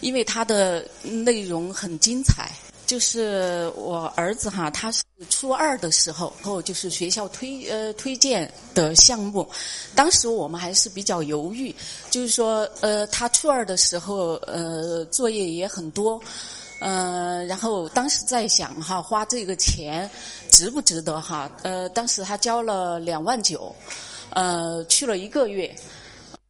[0.02, 2.52] 因为他的内容很精彩。
[2.86, 9.50] 就是我儿子哈，他是初二的时候，然后就是学校推呃推荐的项目，
[9.96, 11.74] 当时我们还是比较犹豫，
[12.10, 16.22] 就是说呃，他初二的时候呃作业也很多。
[16.84, 20.10] 嗯，然后当时在想哈，花这个钱
[20.50, 21.48] 值不值得哈？
[21.62, 23.74] 呃，当时他交了两万九，
[24.32, 25.76] 呃，去了一个月，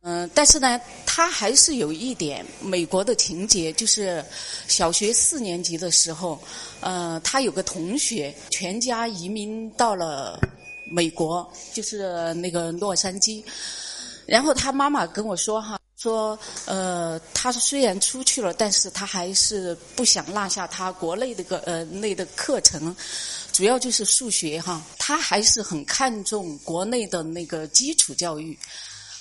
[0.03, 4.23] 嗯，但是呢，他还是有一点美国的情节，就是
[4.69, 6.39] 小学四年级的时候，
[6.79, 10.39] 呃，他有个同学全家移民到了
[10.89, 13.43] 美国，就是那个洛杉矶，
[14.25, 15.77] 然后他妈妈跟我说哈。
[16.01, 22.95] 说，呃，他虽然出去了，但是他还是不想落下他国内的个呃内的课程，
[23.51, 28.57] 主要就是数学哈，他还是很看重国内的那个基础教育。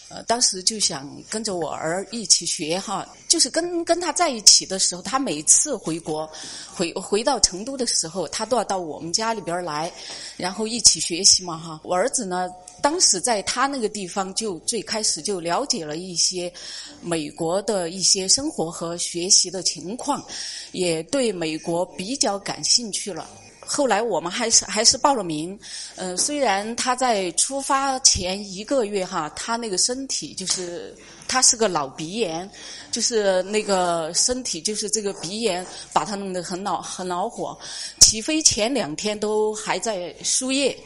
[0.08, 6.28] 呃，当时就想跟着我儿一起学哈，就是跟跟他在一起的时候，他每次回国，
[6.74, 9.92] 回回到成都的时候，他都要到我们家里边来，
[10.36, 11.78] 然后一起学习嘛哈。
[11.84, 12.50] 我儿子呢，
[12.82, 16.52] 当时在他那个地方就最开始就了解了一些
[17.00, 20.24] 美国的一些生活和学习的情况，
[20.72, 23.28] 也对美国比较感兴趣了。
[23.72, 25.56] 后来我们还是还是报了名，
[25.94, 30.92] 嗯，虽然他在出发前一个月哈，他那个身体就是
[31.28, 32.50] 他是个老鼻炎，
[32.90, 37.56] 就是那个身体就是这个鼻炎把他弄得很恼很恼火，
[38.00, 40.76] 起飞前两天都还在输液，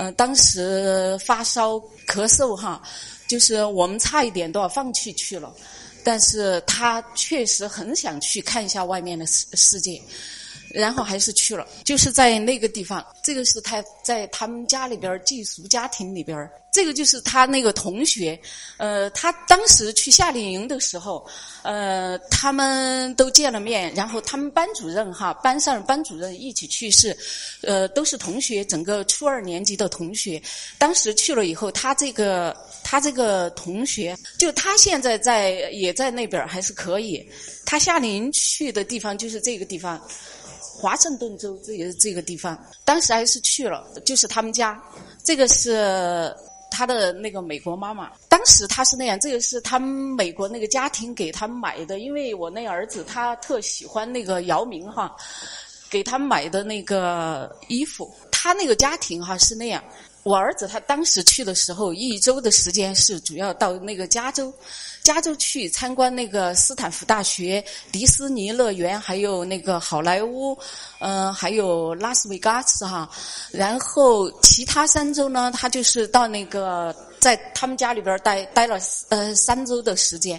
[0.00, 1.74] 嗯，当时发烧
[2.06, 2.80] 咳嗽哈，
[3.26, 5.52] 就是我们差一点都要放弃去了，
[6.04, 10.00] 但是他确实很想去看一下外面的世世界。
[10.78, 13.04] 然后还是去了，就是在那个地方。
[13.20, 18.38] 这个是他在他们家里边寄宿家庭里边这个就是他那个同学。
[18.76, 21.26] 呃，他当时去夏令营的时候，
[21.62, 27.16] 呃，他们都见了面，然后他们班主任哈，班上班主任一起去是，
[27.62, 30.40] 呃，都是同学，整个初二年级的同学。
[30.78, 37.28] 当时去了以后，他这个他这个同学，就他现在在也在那边还是可以。
[37.64, 40.00] 他夏令营去的地方就是这个地方。
[40.80, 44.80] 华盛顿州这个这个地方，当时还是去了，就是他们家，
[45.24, 46.32] 这个是
[46.70, 48.12] 他的那个美国妈妈。
[48.28, 55.16] 当时他是那样，这个是他们美国那个家庭给他们买的，因为我那儿子他特喜欢那个姚明哈，
[55.90, 58.08] 给他买的那个衣服。
[58.30, 59.82] 他那个家庭哈是那样。
[60.28, 64.52] 我儿子他当时去的时候，一周的时间是主要到那个加州，
[65.02, 70.54] 加州去参观那个斯坦福大学、迪士尼乐园，还有那个好莱坞，
[70.98, 73.08] 嗯，还有拉斯维加斯哈。
[73.50, 80.38] 然后其他三周呢，他就是到那个在他们家里边待待了呃三周的时间，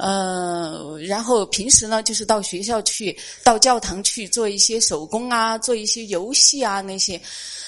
[0.00, 7.20] 呃，然后平时呢就是到学校去，到教堂去做一些手工啊，做一些游戏啊那些。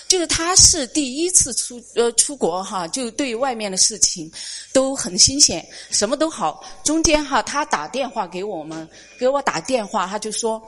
[0.09, 4.31] 就是他是第一次出呃出国哈，就对外面的事情
[4.71, 6.63] 都很新鲜，什么都好。
[6.85, 8.87] 中间哈，他打电话给我们，
[9.19, 10.63] 给我打电话，他就说，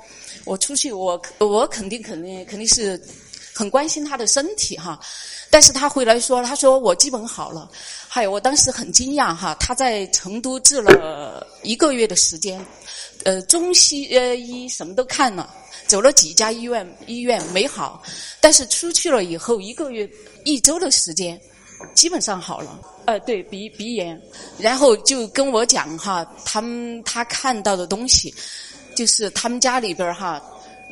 [0.47, 2.99] 我出去，我我肯定肯定肯定是
[3.55, 4.99] 很关心他的身体哈。
[5.51, 7.71] 但是他回来说，他说我基本好了。
[8.17, 12.65] 嗨我当时很惊讶哈，他在成都治了一个月的时间，
[13.25, 15.53] 呃，中西呃医什么都看了。
[15.89, 18.01] 走了几家医院，医院没好，
[18.41, 20.09] 但是出去了以后一个月、
[20.45, 21.37] 一周的时间，
[21.93, 22.81] 基本上好了。
[23.07, 24.23] 呃，对鼻鼻炎，
[24.59, 28.33] 然后就跟我讲哈，他们他看到的东西，
[28.95, 30.41] 就是他们家里边哈。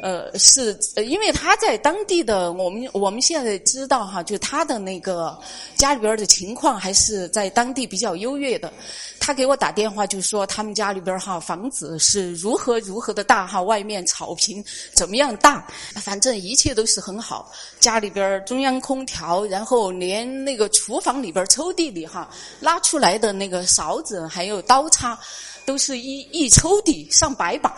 [0.00, 5.38] 呃，是，因为他在当地的，我们我们现在知道哈，就他的那个
[5.76, 8.72] 家里边的情况还是在当地比较优越的。
[9.20, 14.64] 他给我打电话就说，他们家里边哈房子是如何如何的大哈，外面草坪
[14.94, 15.64] 怎么样大，
[15.96, 17.52] 反正一切都是很好。
[17.78, 22.28] 家里边中央空调，然后连那个厨房里边抽屉里哈
[22.60, 25.18] 拉出来的那个勺子还有刀叉。
[25.64, 27.72] 都是一一抽屉上百把，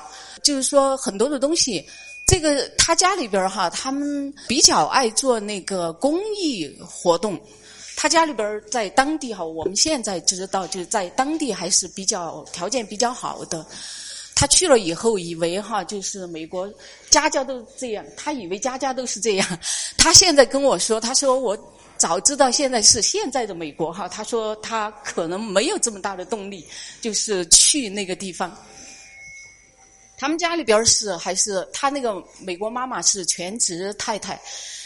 [0.45, 1.85] 就是说很多的东西。
[2.27, 7.39] 这个他家里边儿哈，他们比较爱做那个公益活动。
[7.97, 13.65] 他家里边儿在当地哈，我们现在知道就是在当地还是比较条件比较好的。
[14.35, 16.69] 他去了以后，以为哈就是美国
[17.11, 19.59] 家家都这样，他以为家家都是这样。
[19.99, 21.57] 他现在跟我说，他说我
[21.99, 26.65] 早知道现在是现在的美国哈，他说他可能没有这么大的动力，
[27.03, 28.57] 就是去那个地方。
[30.17, 34.41] 他们家里边是还是他那个美国妈妈是全职太太，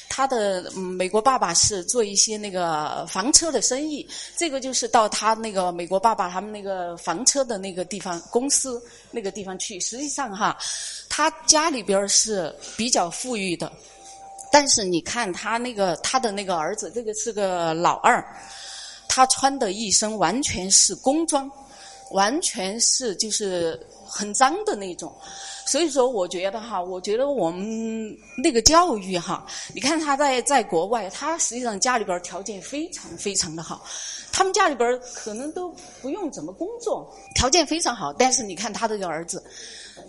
[0.08, 4.08] 他的美国爸爸是做一些那个房车的生意。
[4.36, 9.78] 这个就是到他那个美国爸爸他们那个房车的那个地方公司那个地方去。
[9.78, 10.56] 实际上哈，
[11.10, 13.70] 他家里边是比较富裕的，
[14.50, 18.24] 但是你看他那个他的那个儿子，这个是个老二，
[19.08, 21.48] 他穿的一身完全是工装，
[22.12, 23.78] 完全是就是。
[24.08, 25.14] 很脏的那种，
[25.66, 33.84] 所以说我觉得哈，我觉得我们那个教育哈，你看他在在国外，他实际上家里边条件非常非常的好，
[34.32, 38.12] 他们家里边可能都不用怎么工作，条件非常好。
[38.12, 39.44] 但是你看他这个儿子，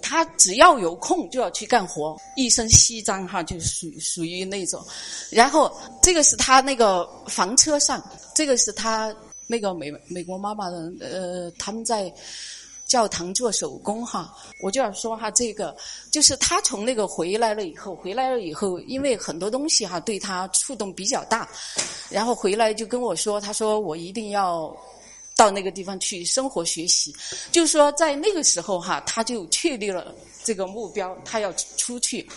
[0.01, 4.81] 他只要有空就要去干活，一身西装哈，就属属于那种。
[5.29, 5.71] 然后
[6.01, 8.01] 这个是他那个房车上，
[8.33, 9.13] 这个是他
[9.45, 12.13] 那个美美国妈妈的呃，他们在。
[12.89, 15.73] 教堂做手工哈，我就要说哈，这个
[16.09, 21.47] 就是他从那个回来了以后，回来了以后，因为很多东西哈对他触动比较大，
[22.09, 24.75] 然后回来就跟我说，他说我一定要
[25.37, 27.15] 到那个地方去生活学习，
[27.51, 30.11] 就是说在那个时候哈，他就确立了
[30.43, 32.27] 这个目标，他要出去。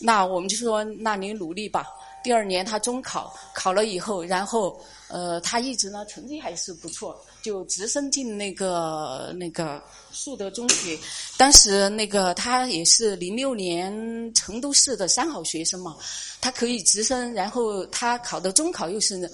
[0.00, 1.86] 那我们就说，那您努力吧。
[2.24, 7.16] 第二年他中考考了以后，然后呃，他一直呢成绩还是不错。
[7.48, 9.82] 就直升进那个那个
[10.12, 10.98] 树德中学，
[11.38, 13.90] 当时那个他也是零六年
[14.34, 15.96] 成都市的三好学生嘛，
[16.42, 19.30] 他可以直升，然后他考的中考又是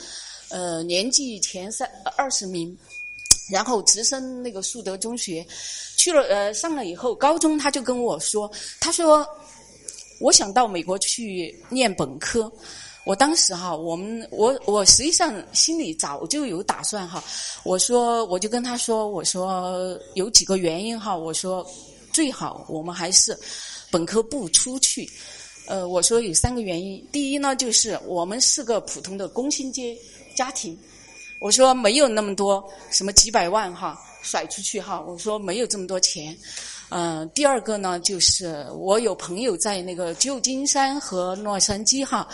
[0.49, 2.79] 呃年级前三二十名，
[3.51, 5.45] 然后直升那个树德中学，
[5.97, 8.49] 去了呃上了以后，高中他就跟我说，
[8.79, 9.27] 他说
[10.21, 12.49] 我想到美国去念本科。
[13.05, 17.23] 我当时哈，我们我我实际上心里早就有打算哈。
[17.63, 21.15] 我说，我就跟他说，我说有几个原因哈。
[21.15, 21.67] 我说
[22.13, 23.39] 最好我们还是
[23.91, 25.07] 本科不出去。
[25.67, 27.07] 呃，我说有三个原因。
[27.13, 29.95] 第一呢，就是我们是个普通的工薪阶
[30.35, 30.79] 家庭。
[31.41, 34.99] 我说没有那么多什么几百万哈甩出去哈。
[35.07, 36.35] 我说没有这么多钱。
[36.89, 42.27] 嗯，第二个呢，就是我有朋友在那个旧金山和洛杉矶哈。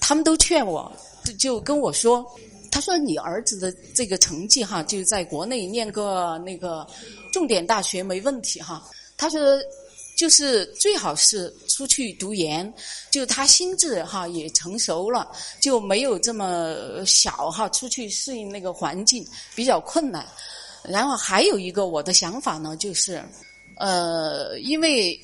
[0.00, 0.90] 他们都劝我，
[1.38, 2.24] 就跟我说
[2.70, 6.86] ：“他说你儿子的这个成绩哈，就在国内念个那个
[7.32, 8.82] 重点大学没问题哈。
[9.16, 9.40] 他说
[10.16, 12.72] 就是最好是出去读研，
[13.10, 15.30] 就他心智哈也成熟了，
[15.60, 20.26] 就没有这么小哈，出去适应那个环境比较困难。
[20.82, 23.22] 然后还有一个我的想法呢，就是
[23.76, 25.20] 呃，因为。”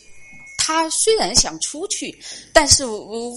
[0.67, 2.19] 他虽然想出去，
[2.51, 2.87] 但是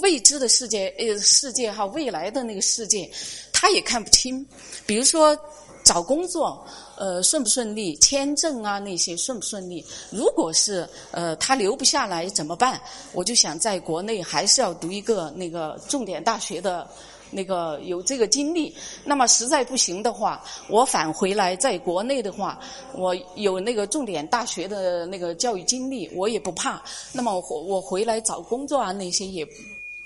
[0.01, 3.11] 未知的世界，呃，世界哈，未来的那个世界，
[3.51, 4.47] 他也看不清。
[4.85, 5.37] 比如说
[5.83, 6.65] 找工作，
[6.95, 7.97] 呃，顺不顺利？
[7.97, 9.85] 签证啊那些顺不顺利？
[10.09, 12.81] 如果是呃他留不下来怎么办？
[13.11, 16.89] 我就想在国内还是要读一个那个重点大学的。
[17.31, 18.73] 那个有这个经历，
[19.03, 22.59] 那么实在不行的话，我返回来在国内的话，
[22.93, 26.81] 我有那个重点大学的那个教育经历，我也不怕。
[27.11, 29.47] 那么我我回来找工作啊那些也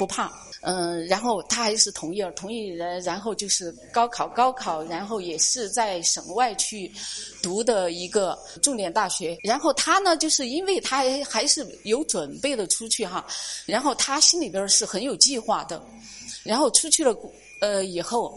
[0.02, 0.32] 不怕。
[0.64, 6.92] 嗯，然后他还是同意了，同意了然后就是高考，高考，然后也是在省外去
[7.42, 9.38] 读的一个重点大学。
[9.44, 13.24] 然后他呢，就是因为他还是有准备的出去哈，
[13.68, 15.80] 然后他心里边是很有计划的。
[16.44, 17.16] 然后出去了，
[17.60, 18.36] 呃，以后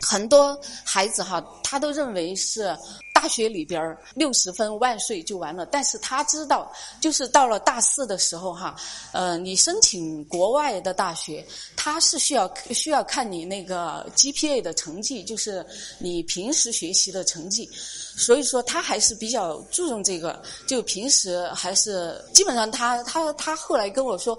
[0.00, 2.76] 很多孩子哈，他都认为是
[3.16, 5.64] 大学里边六十分万岁就完了。
[5.64, 8.76] 但是他知道，就是到了大四的时候哈，
[9.12, 11.42] 呃，你申请国外的大学，
[11.76, 15.64] 他是需要需要看你那个 GPA 的成绩，就是
[15.98, 17.70] 你平时学习的成绩。
[18.18, 24.38] 所以说他还是比较注重这个，就平时还是基本上他他他后来跟我说，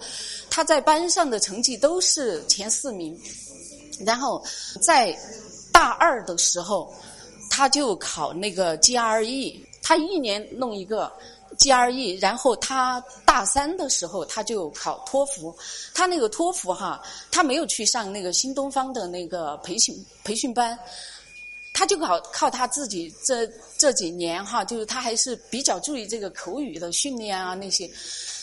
[0.52, 3.20] 他在班上的成绩都是前四名，
[4.06, 4.44] 然后
[4.82, 5.18] 在
[5.74, 6.94] 大二的时候
[7.58, 11.12] 他就考那个 GRE，他一年弄一个
[11.58, 15.58] GRE，然后他大三的时候他就考托福，
[15.91, 17.01] 他那个托福哈，
[17.32, 20.78] 他没有去上那个新东方的那个培训培训班。
[21.74, 27.89] 他就靠靠他自己这这几年哈，就是他还是比较注意这个口语的训练啊那些，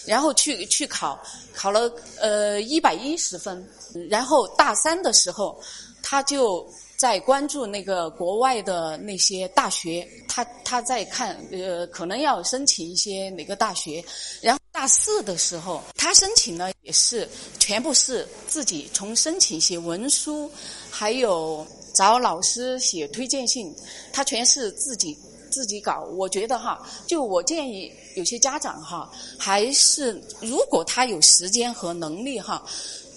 [0.07, 1.17] 然后去去考，
[1.55, 1.89] 考了
[2.19, 3.65] 呃一百一十分，
[4.11, 5.57] 然后大三的时候
[6.03, 6.69] 他就。
[6.97, 14.03] 在关注那个国外的那些大学，他他在看，呃，可能要申请一些哪个大学。
[14.41, 17.29] 然后大四的时候，他申请呢也是
[17.59, 20.51] 全部是自己从申请写文书，
[20.91, 23.75] 还有找老师写推荐信，
[24.13, 25.19] 他全是自己
[25.51, 26.05] 自己搞。
[26.17, 32.65] 我觉得哈，就我建议有些家长哈，还是如果他有时间和能力哈，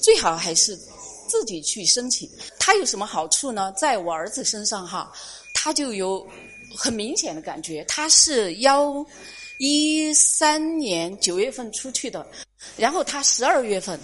[0.02, 0.78] 最好还是。
[1.28, 3.72] 自己去申请，他有什么好处呢？
[3.78, 5.12] 在我儿子身上哈，
[5.54, 6.28] 他就有
[6.76, 7.84] 很明显的感觉。
[7.88, 9.06] 他是幺
[9.60, 12.26] 一三年九月份出去的，
[12.78, 14.00] 然后他十二月份，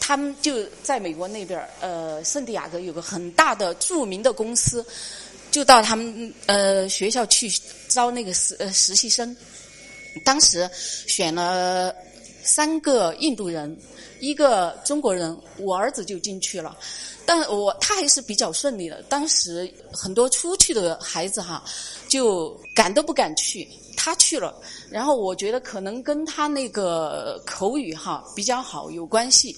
[0.00, 4.84] 他们就在美国那边呃，圣地亚哥有个很大的著名的公司，
[5.50, 7.50] 就到他们呃学校去
[7.88, 9.36] 招那个实呃实习生，
[10.24, 10.68] 当时
[11.06, 11.94] 选了
[12.46, 13.76] 三个印度人。
[14.18, 16.74] 一个中国人，我儿子就进去了，
[17.26, 19.02] 但我他还是比较顺利的。
[19.10, 21.62] 当时很多出去的孩子哈，
[22.08, 24.54] 就敢都不敢去，他去了。
[24.90, 29.54] 然后我觉得可能跟他那个口语哈比较好有关系。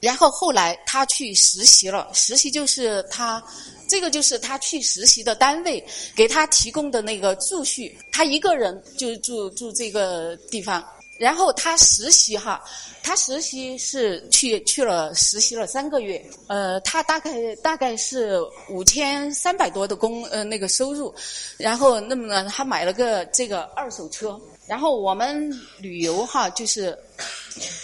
[0.00, 3.40] 然后后来他去实习了，实习就是他
[3.88, 5.82] 这个就是他去实习的单位
[6.16, 10.84] 给他提供的那个住宿，他一个人就住住这个地方。
[11.18, 12.62] 然后他实习哈，
[13.02, 18.38] 他实习是去去了实习了三个月，呃，他大概大概是
[18.68, 21.14] 五千三百多的工呃那个收入，
[21.56, 26.96] 然后那么呢，他买了个这个二手车，然后我们旅游哈就是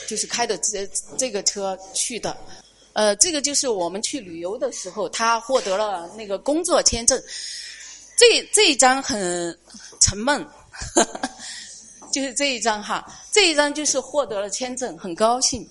[0.07, 2.37] 就是开的这这个车去的，
[2.93, 7.19] 呃，这个就是我们去旅游的时候，他获得了那个工作签证，
[8.17, 9.59] 这这一张很
[10.01, 10.47] 沉闷。
[12.13, 15.67] 就是这一张哈，这一张就是获得了签证，很高兴。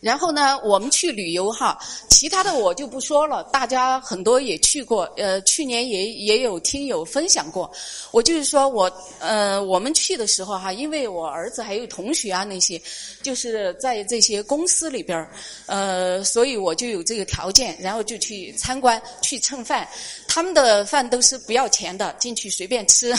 [0.00, 1.78] 然后呢，我们去旅游哈，
[2.10, 7.70] 其他的我就不说了，大家很多也去过，呃，去年也也有听友分享过。
[8.10, 8.90] 我就是说我
[9.20, 12.82] 呃，我们去的时候哈，因为我儿子还有同学啊那些，
[13.22, 15.30] 就是在这些公司里边儿，
[15.66, 19.88] 呃，所以我就有这个条件，然后就去参观去蹭饭，
[20.26, 23.14] 他们的饭都是不要钱的，进去随便吃。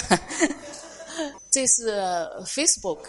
[1.51, 1.91] 这是
[2.45, 2.99] Facebook，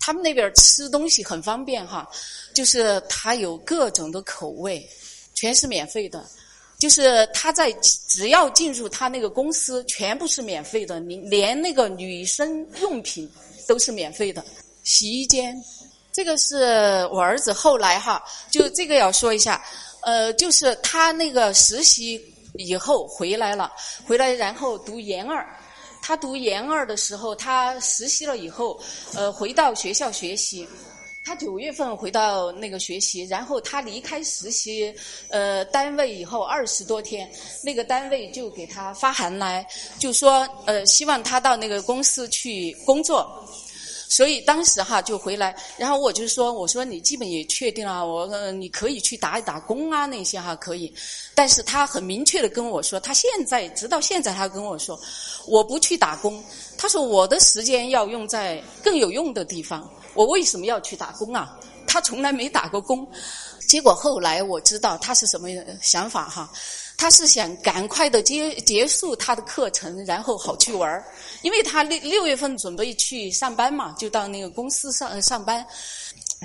[0.00, 2.08] 他们那边吃东西很方便哈，
[2.54, 4.88] 就是他有各种的口味，
[5.34, 6.24] 全是免费的。
[6.78, 7.70] 就是他在
[8.08, 13.30] 只要进入他那个公司，全部是免费的，你连那个女生用品
[13.68, 14.44] 都是免费的。
[14.82, 15.56] 洗衣间，
[16.12, 19.62] 这个是我儿子后来哈，就这个要说一下，
[20.02, 22.20] 呃，就是他那个实习
[22.54, 23.70] 以后回来了，
[24.04, 25.46] 回来然后读研二。
[26.02, 28.78] 他读研二的时候，他实习了以后，
[29.14, 30.68] 呃，回到学校学习。
[31.24, 34.92] 他九月份回到那个学习，然后他离开实习
[35.28, 37.30] 呃单位以后二十多天，
[37.62, 39.64] 那个单位就给他发函来，
[40.00, 43.48] 就说呃希望他到那个公司去工作。
[44.12, 50.92] 所以当时哈就回来，然后我就说：“我说你基本也确定了，我你可以去打一打工啊那些哈可以。”
[51.34, 55.00] 但是他很明确的跟我说，他现在直到现在他跟我说，
[55.46, 56.44] 我不去打工。
[56.76, 59.90] 他说我的时间要用在更有用的地方。
[60.12, 61.58] 我为什么要去打工啊？
[61.86, 63.08] 他从来没打过工。
[63.66, 65.48] 结果后来我知道他是什么
[65.80, 66.52] 想法哈。
[67.02, 71.04] 他是想赶快的结结束他的课程，然后好去玩儿，
[71.42, 75.66] 因为他六六月份准备去上班嘛，就到那个公司上上班。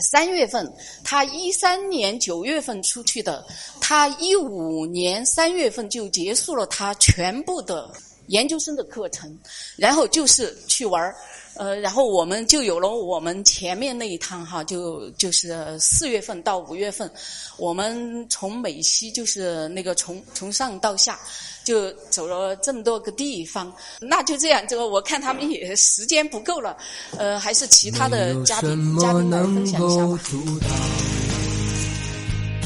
[0.01, 0.67] 三月份，
[1.03, 3.45] 他一三年九月份出去的，
[3.79, 7.91] 他一五年三月份就结束了他全部的
[8.29, 9.37] 研究生的课程，
[9.75, 11.15] 然后就是去玩儿。
[11.57, 17.11] 呃，然后我们就有了我们前面那一趟哈，就就是四月份到五月份，
[17.57, 21.19] 我们从美西就是那个从从上到下，
[21.63, 23.73] 就走了这么多个地方。
[23.99, 26.77] 那就这样，这个我看他们也时间不够了，
[27.17, 30.19] 呃，还是其他的嘉宾嘉宾来分享一下吧。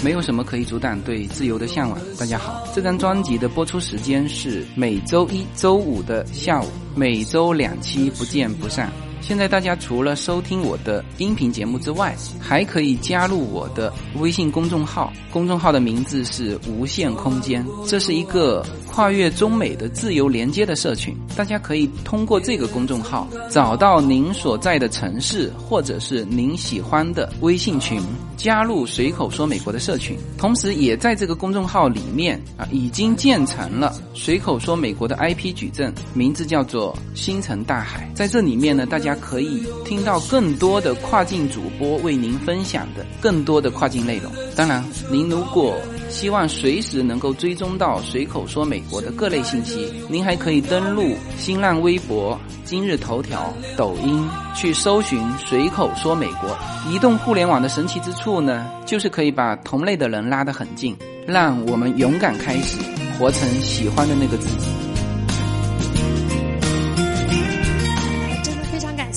[0.04, 2.00] 没有什么可以阻挡对自由的向往。
[2.18, 8.92] 大家好，这张专辑的播出时间是每周一周五的下午，每周两期，不见不散。
[9.22, 18.66] 现在大家除了收听我的音频节目之外，还可以加入我的微信公众号，公众号的名字是无限空间，这是一个。
[18.94, 21.16] 跨越中美的自由连接的社群。
[21.34, 28.02] 大家可以通过这个公众号找到您所在的城市或者是您喜欢的微信群，
[28.42, 30.18] 加入“随口说美国”的社群。
[30.36, 38.10] 同时，也在这个公众号里面啊，已经建成了“随口说美国”的 IP 矩阵，名字叫做“星辰大海”。
[38.16, 44.32] 在这里面呢，大家可以听到更多的跨境主播为您分享的更多的跨境内容。
[44.56, 45.78] 当然，您如果
[46.12, 56.56] 希望随时能够追踪到随口说美国的各类信息，您还可以登录新浪微博、今日头条、抖音去搜寻“随口说美国”。
[56.92, 60.96] 移动互联网的神奇之处呢，就是可以把同类的人拉得很近，
[61.26, 62.78] 让我们勇敢开始，
[63.18, 64.71] 活成喜欢的那个自己。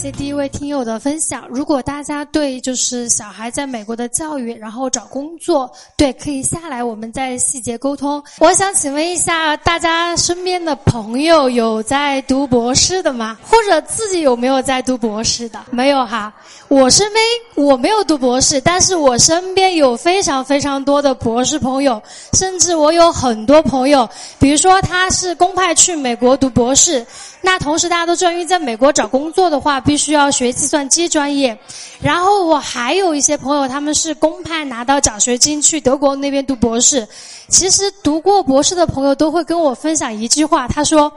[0.05, 1.47] 谢第一位听友的分享。
[1.49, 8.23] 如果大家对就是小孩在美国的教育，然后找工作，对，可以下来我们再细节沟通。
[8.39, 13.39] 我想请问一下，大家身边的朋友有在读博士的吗？
[13.49, 15.59] 或者自己有没有在读博士的？
[15.71, 16.31] 没有哈。
[16.69, 17.25] 我身边
[17.67, 22.03] 我没有读博士，但是我身边有非常非常多的博士朋友，
[22.35, 24.07] 甚至我有很多朋友，
[24.39, 27.07] 比如说他是公派去美国读博士。
[27.45, 31.57] 那同时，大家都知道，因为在美国找工作的话，必须要学计算机专业。
[32.01, 37.07] 然后我还有一些朋友，他们是公派拿到奖学金去德国那边读博士。
[37.49, 41.13] 其实读过博士的朋友都会跟我分享一句话，他说：“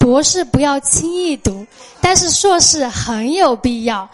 [0.00, 1.64] 博士不要轻易读，
[2.00, 4.06] 但是硕士很有必要。”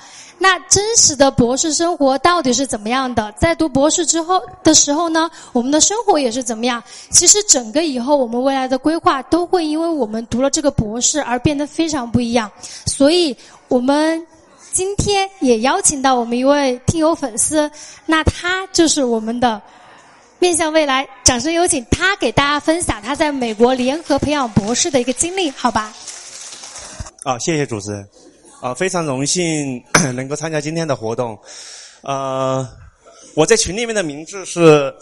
[0.44, 3.32] 那真实的博士生活到底是怎么样的？
[3.32, 6.84] 在读博士之后的时候呢，我们的生活也是怎么样？
[7.08, 12.50] 其实整个以后我们未来的规划都会因为我们读了这个博士而变得非常不一样。
[12.84, 13.34] 所以，
[13.68, 14.22] 我们
[14.70, 17.70] 今天也邀请到我们一位听友粉丝，
[18.04, 19.62] 那他就是我们的
[20.38, 25.90] 面向未来，掌声有请他给大家分享他在美国联合培养博士的一个经历，好吧？
[27.22, 28.06] 啊，谢谢主持人。
[28.60, 29.82] 啊，非常荣幸
[30.14, 31.38] 能够参加今天的活动。
[32.02, 32.66] 呃，
[33.34, 34.94] 我在群里面的名字是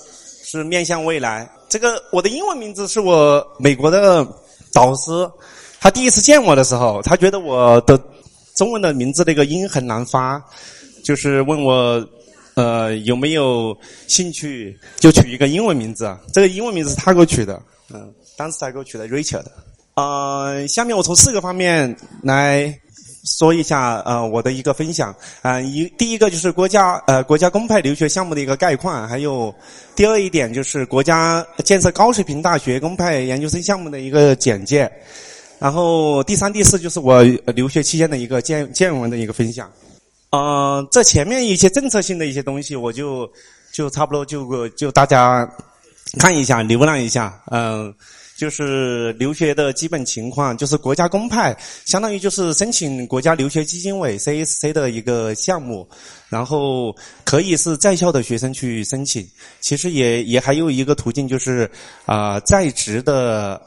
[0.45, 1.49] 是面向未来。
[1.69, 4.27] 这个我的英文名字是我美国的
[4.73, 5.31] 导师，
[5.81, 8.01] 他第一次见我的时候，他觉得我的
[8.55, 10.43] 中文的名字那个音很难发，
[11.05, 12.05] 就是问我
[12.55, 13.77] 呃有没有
[14.07, 16.17] 兴趣就取一个英文名字。
[16.33, 19.45] 这个英文名字是他给我取的，嗯，当时他给我取的 Richard。
[19.95, 22.77] 呃，下面我从四个方面来。
[23.25, 29.55] 说一下呃我的一个分享啊一第一个就是国家呃国家公派留学项目的一个概况，还有
[29.95, 34.91] 第二一点就是国家建设高水平大学公派研究生项目的一个简介，
[35.61, 37.23] 然后第三第四就是我
[37.55, 39.71] 留学期间的一个见见闻的一个分享。
[40.31, 43.31] 嗯，这前面一些政策性的一些东西，我就
[43.71, 45.49] 就差不多就就大家
[46.19, 47.95] 看一下浏览一下嗯。
[48.43, 55.89] 就是留学的基本情况，就是国家公派，相当于就是申请国家留学基金委 （CSC） 的一个项目，
[56.29, 59.25] 然后可以是在校的学生去申请。
[59.61, 61.71] 其实也也还有一个途径，就是
[62.05, 63.63] 啊在职的。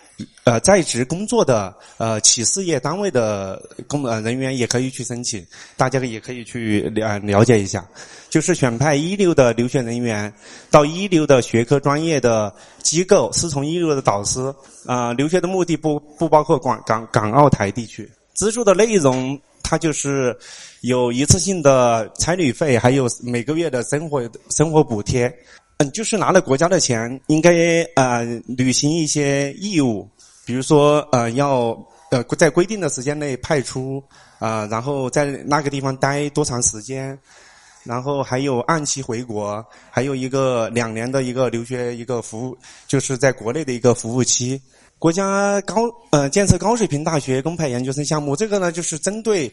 [0.46, 5.46] 呃，在职工作的呃企事业单位的工呃人员也可以去申请，
[5.76, 7.86] 大家也可以去了了解一下。
[8.30, 10.32] 就是选派一流的留学人员
[10.70, 14.54] 到一流的学科专业的机构，师从一流的导师。
[14.86, 18.10] 啊，留学的目的不不包括广港港澳台地区。
[18.36, 20.38] 资助的内容，它就是
[20.82, 25.34] 有一次性的差旅费，还有每个月的生活生活补贴。
[25.78, 30.08] 嗯，就是拿了国家的钱，应该呃履行一些义务，
[30.46, 31.78] 比如说呃要
[32.12, 34.02] 呃在规定的时间内派出
[34.40, 37.20] 啊，然后在那个地方待多长时间，
[37.84, 39.62] 然后还有按期回国，
[39.92, 42.58] 还有一个两年的一个留学一个服务，
[42.88, 44.62] 就是在国内的一个服务期。
[44.98, 49.52] 国家高呃建设高水平大学公派研究生项目，这个呢就是针对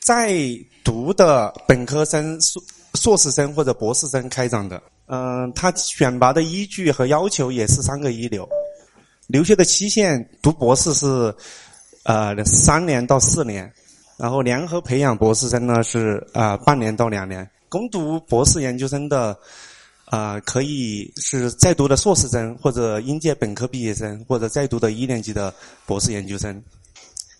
[0.00, 0.34] 在
[0.82, 2.62] 读的本科生、硕
[2.94, 4.82] 硕士生或者博士生开展的。
[5.06, 8.48] 嗯，他选拔的依据和要求也是三个一流。
[9.26, 11.34] 留学的期限，读博士是
[12.04, 13.70] 呃三年到四年，
[14.16, 17.48] 然后联合培养博士生呢是啊半年到两年。
[17.68, 19.36] 攻读博士研究生的
[20.04, 25.52] 啊可以是在读的硕士生或者应届本科毕业生或者在读的一年级的
[25.84, 26.62] 博士研究生。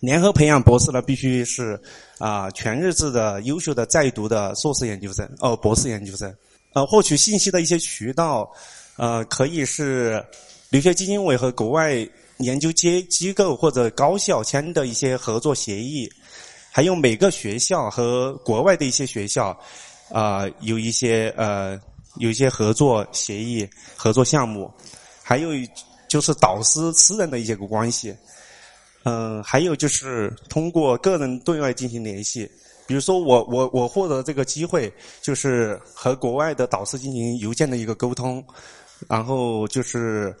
[0.01, 1.79] 联合培养博士呢必须是
[2.17, 6.31] 啊全日制的优秀的在读的硕士研究生哦博士研究生。
[6.75, 8.51] 呃，获取信息的一些渠道，
[8.97, 10.21] 呃，可以是
[10.69, 12.05] 留学基金委和国外
[12.39, 16.11] 研究机机构或者高校签的一些合作协议，
[16.69, 19.57] 还有每个学校和国外的一些学校，
[20.11, 21.79] 啊，有一些呃，
[22.17, 23.65] 有一些合作协议、
[23.95, 24.69] 合作项目，
[25.23, 25.51] 还有
[26.09, 28.13] 就是导师私人的一些个关系。
[29.03, 32.51] 嗯，还有就是通过个人对外进行联系，
[32.87, 38.43] 比如说我我我获得这个机会，就是和国外的导师进行邮件的一个沟通，
[39.07, 40.35] 然后就是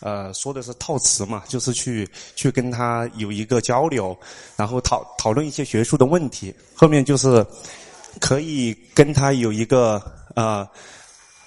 [0.00, 4.16] 呃说的是套词嘛，就是去去跟他有一个交流，
[4.56, 7.44] 然后讨讨论一些学术的问题，后面就是
[8.20, 10.02] 可以跟他有一个
[10.34, 10.66] 呃。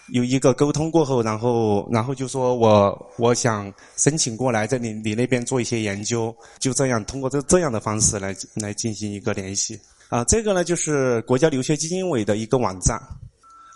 [0.08, 9.80] 有一个沟通过后，然后然后就说我我想申请过来在你你那边做一些研究，就这样通过这这样的方式来来进行一个联系
[10.12, 10.24] 啊。
[10.26, 13.02] 这个呢就是国家留学基金委的一个网站。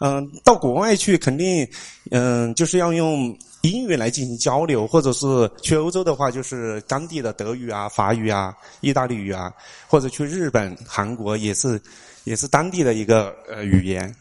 [0.02, 1.66] 嗯，到国外去肯定
[2.12, 9.50] 嗯就是要用英语来进行交流，或者是去欧洲的话就是当地的德语啊、法语啊、意大利语啊，
[9.88, 11.82] 或者去日本、韩国也是
[12.26, 14.14] 也是当地的一个呃语言。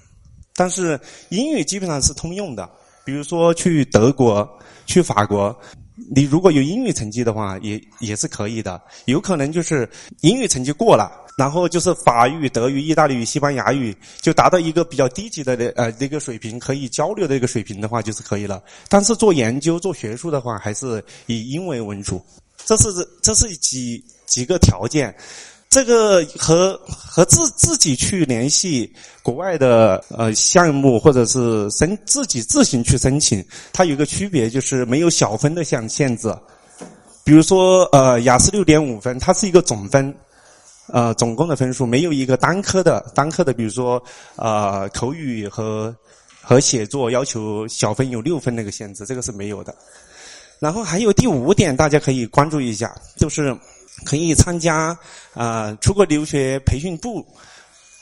[0.54, 0.98] 但是
[1.30, 2.70] 英语基本上是通用的，
[3.04, 4.48] 比如说去德国、
[4.86, 5.54] 去法国，
[5.96, 8.80] 你如果有英语成绩的话，也也是可以的。
[9.04, 9.88] 有可能就是
[10.22, 18.62] 英语成绩过了，然后就是法语、德语、意大利语、西班牙语就达到一个比较低级的呃那个水平，可以交流的一个水平的话，就是可以了。
[18.88, 22.20] 但是做研究、做学术的话，还是以英文为主。
[22.64, 22.88] 这是
[23.22, 25.14] 这是几几个条件。
[25.74, 28.88] 这个和和自自己去联系
[29.24, 36.32] 国外的呃项目，或者是申自己自行去申请，它有一个区别，就是没有小分的项限制。
[37.24, 40.14] 比如说呃雅思六点五分，它是一个总分，
[40.92, 44.00] 呃总共的分数，没有一个单科的单科的，比如说
[44.36, 45.92] 呃口语和
[46.40, 49.74] 和写作要求小分有六分那个限制，这个是没有的。
[50.60, 53.58] 然后还有第五点，大家可以关注一下，就是。
[54.04, 54.96] 可以参加
[55.32, 57.26] 啊出国留学培训部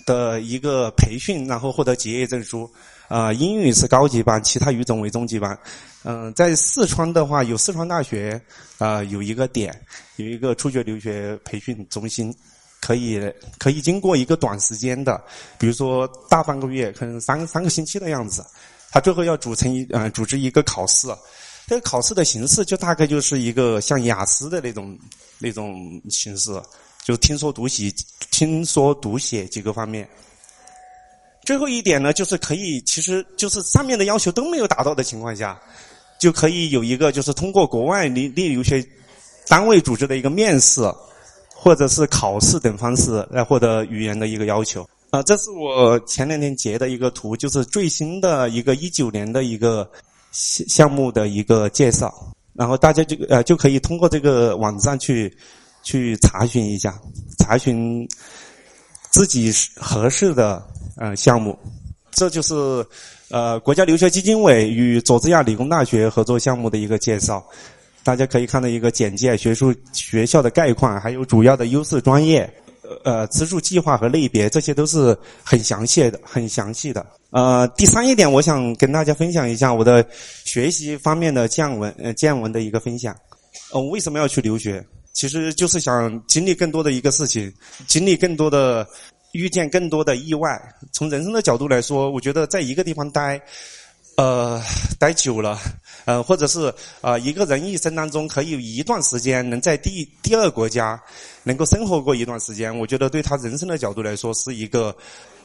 [0.04, 2.70] 的一个培训，然后获得结业证书。
[3.08, 5.58] 啊，英语是高级班，其他语种为中级班。
[6.02, 8.40] 嗯，在四川的话，有四川大学
[8.78, 9.78] 啊有一个点，
[10.16, 12.34] 有一个出国留学培训中心，
[12.80, 13.20] 可以
[13.58, 15.22] 可以经过一个短时间的，
[15.58, 18.42] 比如说大半个月，可能三三个星期的样子，
[18.90, 21.06] 他最后要组成一呃组织一个考试。
[21.72, 24.94] 这考试的形式就大概就是一个像雅思的那种
[25.38, 26.50] 那种形式，
[27.02, 27.90] 就听说读写
[28.30, 30.06] 听说读写几个方面。
[31.46, 35.58] 最后一点呢，就是可以，其实就是上面的要求都没有达到的情况下，
[36.20, 38.86] 就可以有一个就是通过国外留留学
[39.48, 40.82] 单位组织的一个面试
[41.54, 44.86] 或者是考试等方式来获得语言的一个要求。
[45.08, 49.90] 啊，这是我前两天截的一个图，就是最新的一个一九年的一个。
[50.32, 52.12] 项项目的一个介绍，
[52.54, 55.32] 然后大家就呃就可以通过这个网站去
[55.84, 56.98] 去查询一下，
[57.38, 58.08] 查询
[59.10, 60.66] 自己合适的
[60.96, 61.56] 呃项目。
[62.10, 62.54] 这就是
[63.30, 67.44] 呃国家留学基金委与佐治亚理工大学合作项目的一个介绍。
[68.04, 72.52] 大家可以看到一个简介、学术学校的概况，还有主要的优势专业。
[73.04, 77.04] 呃，资助计划和类别，这些都是很详细的，很详细的。
[77.30, 80.06] 呃，第三一点，我想跟大家分享一下我的
[80.44, 83.16] 学习方面的见闻，呃，见闻的一个分享。
[83.72, 84.84] 呃，为什么要去留学？
[85.12, 87.52] 其实就是想经历更多的一个事情，
[87.86, 88.86] 经历更多的，
[89.32, 90.60] 遇见更多的意外。
[90.92, 93.40] 从人生的角度来说，我觉得在一个地方待。
[94.14, 94.62] 呃，
[94.98, 95.58] 待久了，
[96.04, 101.02] 呃，或者是啊，一个人一生当中可以有一段时间能在第第二国家
[101.44, 104.94] 能够生活过一段时间，我觉得对他人生的角度来说是一个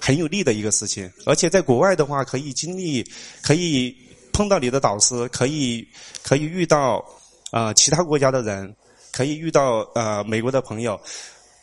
[0.01, 1.09] 很有利的一个事情。
[1.25, 3.09] 而且在国外的话，可以经历，
[3.41, 3.95] 可以
[4.33, 5.87] 碰到你的导师，可以
[6.21, 7.03] 可以遇到
[7.51, 8.75] 啊其他国家的人，
[9.13, 10.99] 可以遇到呃美国的朋友，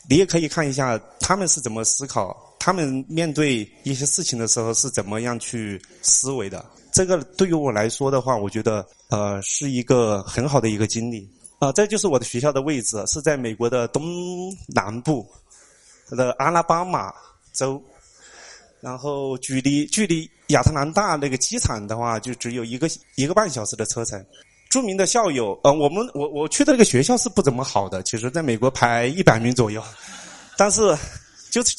[0.09, 6.65] 你也可以看一下他们是怎么思考，他们面对一些事情的时候是怎么样去思维的。
[6.95, 11.29] 这个对于我来说的话，我觉得呃是一个很好的一个经历
[11.59, 11.73] 啊。
[11.73, 14.05] 这就是我的学校的位置，是在美国的东
[14.69, 15.27] 南部
[16.11, 17.13] 的阿拉巴马
[17.53, 17.83] 州，
[18.81, 24.25] 然后距离距离亚特兰大那个机场的话，就只有一个一个半小时的车程。
[24.71, 29.83] 著名的校友，呃，我们我我去的那个学校是不怎么好的，其实在美国排一百名左右，
[30.57, 30.97] 但是
[31.51, 31.77] 就是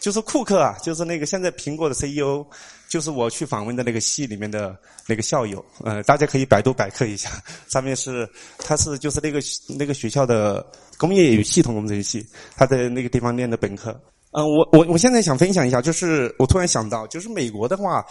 [0.00, 2.44] 就是库克啊，就是那个现在苹果的 CEO。
[2.92, 4.76] 就是我去访问的那个系里面的
[5.06, 7.30] 那个校友，呃，大家可以百度百科一下，
[7.66, 8.28] 上面是
[8.58, 9.40] 他是就是那个
[9.78, 10.62] 那个学校的
[10.98, 12.22] 工业与系统工程系，
[12.54, 13.98] 他在那个地方念的本科。
[14.32, 18.04] 嗯，我我我现在想分享一下，就是我突然想到，就是美国的话，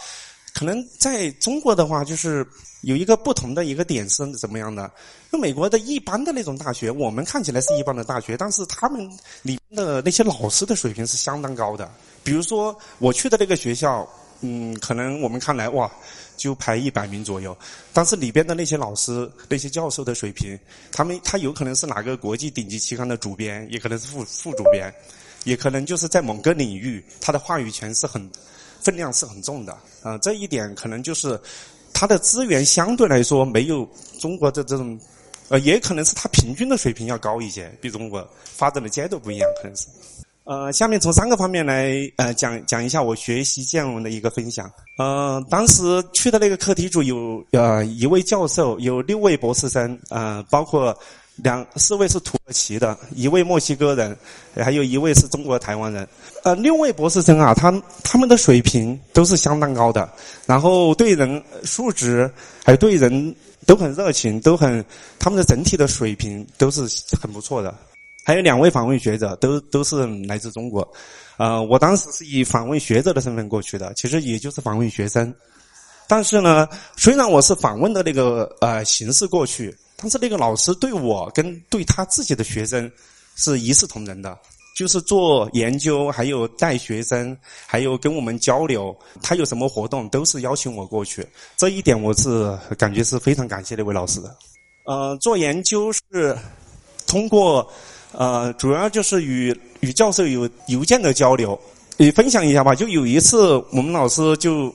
[0.52, 2.44] 可能在中国的话，就是
[2.80, 4.90] 有一个不同的一个点是怎么样的？
[5.30, 9.08] 就美国的一般的那种大学，我们看起来是一般的大学，但是他们
[9.42, 11.88] 里面的那些老师的水平是相当高的。
[12.24, 14.04] 比如说我去的那个学校。
[14.42, 15.90] 嗯，可能我们看来哇，
[16.36, 17.56] 就排一百名左右，
[17.92, 20.58] 但是里边的那些老师、那些教授的水平，
[20.92, 24.92] 他们他有可能是哪个国际顶级期刊的主编，也可能是副副主编，
[25.44, 28.30] 也可能就是在某个领域，他的话语权是很
[28.80, 31.40] 分量是很重的啊、这一点可能就是
[31.92, 33.88] 他的资源相对来说没有
[34.18, 35.00] 中国的这种。
[35.48, 39.86] 呃，也可能是他平均的水平要高一些，比中国发展的阶段不一样，可能是。
[40.44, 44.70] 呃，下面从三个方面来呃讲讲一下我学习见闻的一个分享。
[44.98, 50.96] 呃，当时去的那个课题组有呃一位教授，有六位博士生，呃，包括
[51.36, 54.16] 两四位是土耳其的，一位墨西哥人，
[54.56, 56.06] 还有一位是中国台湾人。
[56.42, 57.72] 呃，六位博士生啊，他
[58.02, 60.10] 他们的水平都是相当高的，
[60.44, 62.28] 然后对人素质
[62.64, 63.34] 还有对人
[63.64, 64.84] 都很热情，都很
[65.20, 66.82] 他们的整体的水平都是
[67.20, 67.72] 很不错的。
[68.24, 70.86] 还有两位访问学者，都都是来自中国。
[71.38, 75.34] 呃，我当时是以访问学者的身份过去的，其实也就是访问学生。
[76.06, 82.90] 但是呢，虽然我是访问的那个呃形式过去，但是那个老师对我跟对他自己的学生
[83.34, 84.38] 是一视同仁的，
[84.76, 91.26] 就是做研究，还有带学生，还有跟我们交流，他有什么活动都是邀请我过去。
[91.56, 94.36] 这一点我是感觉是非常感谢那位老师的。
[94.84, 96.36] 呃，做研究是
[97.06, 97.66] 通过
[98.12, 101.58] 呃，主要就是与与教授有邮件的交流。
[101.96, 104.74] 你分享一下吧，就有一次我们老师就。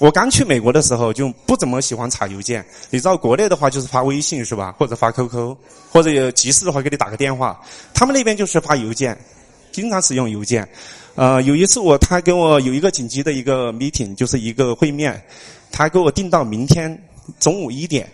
[0.00, 5.56] 我刚去美国的时候就不怎么喜欢查邮件，你知道国内的话就是发微信是吧，或者发 QQ，
[5.90, 7.60] 或者有急事的话给你打个电话。
[7.92, 9.18] 他们那边就是发邮件，
[9.72, 10.68] 经常使用邮件。
[11.16, 15.20] 呃，有一次我他给我有一个紧急的一个 meeting，就是一个会面，
[15.72, 16.96] 他给我定到明天
[17.40, 18.08] 中午一点。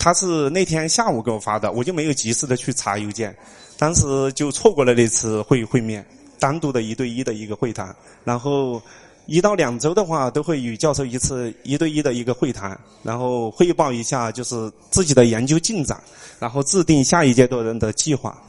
[0.00, 3.32] 他是那天下午给我发的，我就没有及时的去查邮件，
[3.78, 6.04] 当时就错过了那次会会面，
[6.38, 8.82] 单独的一对一的一个会谈，然后。
[9.30, 16.02] 一到两周的话，都会与教授一次一对一的一个会谈，然后汇报一下就是自己的研究进展，
[16.40, 18.42] 然后制定下一阶段的计划。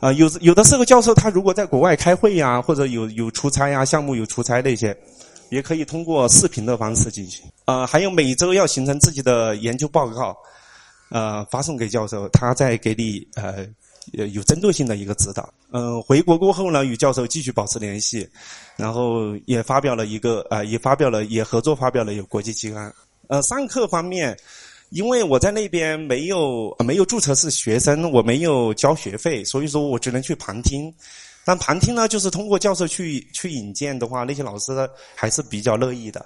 [0.00, 4.92] 啊，有有的时候教授他如果在国外开会呀，或者有有出差呀，项目有出差那些，
[5.50, 7.46] 也可以通过视频的方式进行。
[7.64, 10.36] 啊，还有每周要形成自己的研究报告，
[11.12, 13.64] 呃，发送给教授，他再给你呃。
[14.12, 15.52] 有针对性的一个指导。
[15.72, 18.26] 嗯，回国过后呢，与教授继续保持联系，
[18.76, 22.92] 然后也发表了一个呃，也发表了也合作发表了有国际期刊。
[23.28, 24.38] 呃，上课方面，
[24.90, 30.94] 因为我在那边没有没有注册是学生，我没有交学费，所以说我只能去旁听。
[31.44, 34.72] 但旁听呢，就是通过教授去去引荐的话，那些老师
[35.14, 36.24] 还是比较乐意的。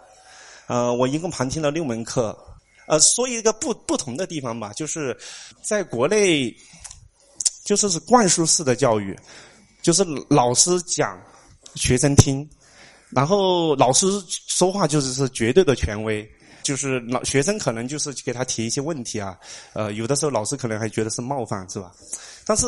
[0.66, 2.38] 呃，我一共旁听了六门课。
[2.86, 5.16] 呃，说一个不不同的地方吧，就是
[5.62, 6.54] 在国内。
[7.70, 9.16] 就是是灌输式的教育，
[9.80, 11.16] 就是老师讲，
[11.76, 12.44] 学生听，
[13.10, 14.08] 然后老师
[14.48, 16.28] 说话就是是绝对的权威，
[16.64, 19.38] 就是老学生可能就是给他提一些问题啊，
[19.72, 21.92] 呃，有的时候老师可能还觉得是冒犯，是吧？
[22.44, 22.66] 但是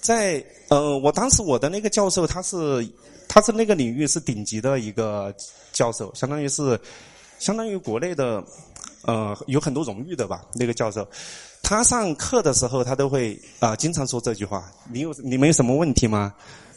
[0.00, 2.88] 在呃，我当时我的那个教授他是
[3.28, 5.34] 他是那个领域是顶级的一个
[5.72, 6.80] 教授，相当于是
[7.40, 8.40] 相当于国内的
[9.06, 11.06] 呃有很多荣誉的吧，那个教授。
[11.62, 16.34] 他上课的时候，他都会啊，经常说这句话：“你有你们有什么问题吗？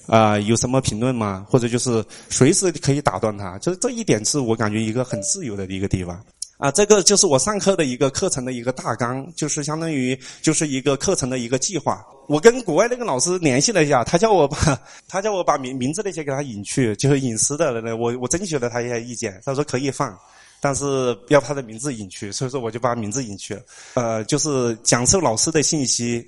[0.08, 1.46] 啊，有什么评论吗？
[1.50, 6.18] 或者就是随时可以打断他。”就是这一点是我感觉一个很自由的一个地方
[6.58, 6.72] 啊。
[6.72, 12.02] 这个就是我上课的一个课程的一个大纲，就是相当于就是一个课程的一个计划。
[12.30, 14.58] 我跟国外那个老师联系了一下，他叫我把
[15.10, 17.74] 他叫我把名名字那些给他隐去，就是隐私的。
[17.98, 20.18] 我我征求了他一些意见，他说可以放。
[20.60, 23.62] 但是要他的名字隐去，所以说我就把名字隐去了。
[23.94, 26.26] 呃，就是讲授老师的信息，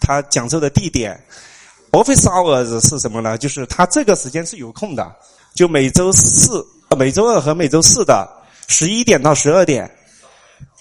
[0.00, 1.18] 他讲授的地点
[1.92, 3.38] ，office hours 是什么呢？
[3.38, 5.10] 就是他这个时间是有空的，
[5.54, 6.64] 就每周四、
[6.96, 8.28] 每周二和每周四的
[8.68, 9.90] 十一点到十二点。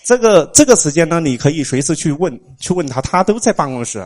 [0.03, 4.05] 这个这个时间呢，你可以随时去问，去问他，他都在办公室，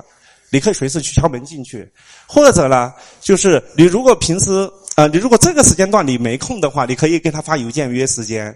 [0.52, 1.92] 你可以随时去敲门进去。
[2.28, 8.56] 或者呢，就是你如果平时呃，你如果这个时间段你没空的话，你可以给他发邮件约时间。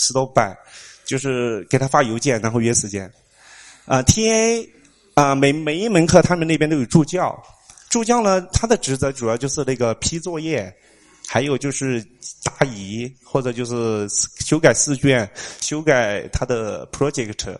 [0.00, 0.56] 石头板，
[1.04, 3.10] 就是给他发邮件，然后约时间。
[3.84, 4.68] 啊，T A
[5.14, 7.38] 啊，每每一门课他们那边都有助教，
[7.90, 10.74] 助教呢，他的职责主要就是那个批作业，
[11.28, 12.02] 还有就是
[12.42, 14.08] 答疑，或者就是
[14.46, 15.28] 修改试卷，
[15.60, 17.56] 修改他的 project。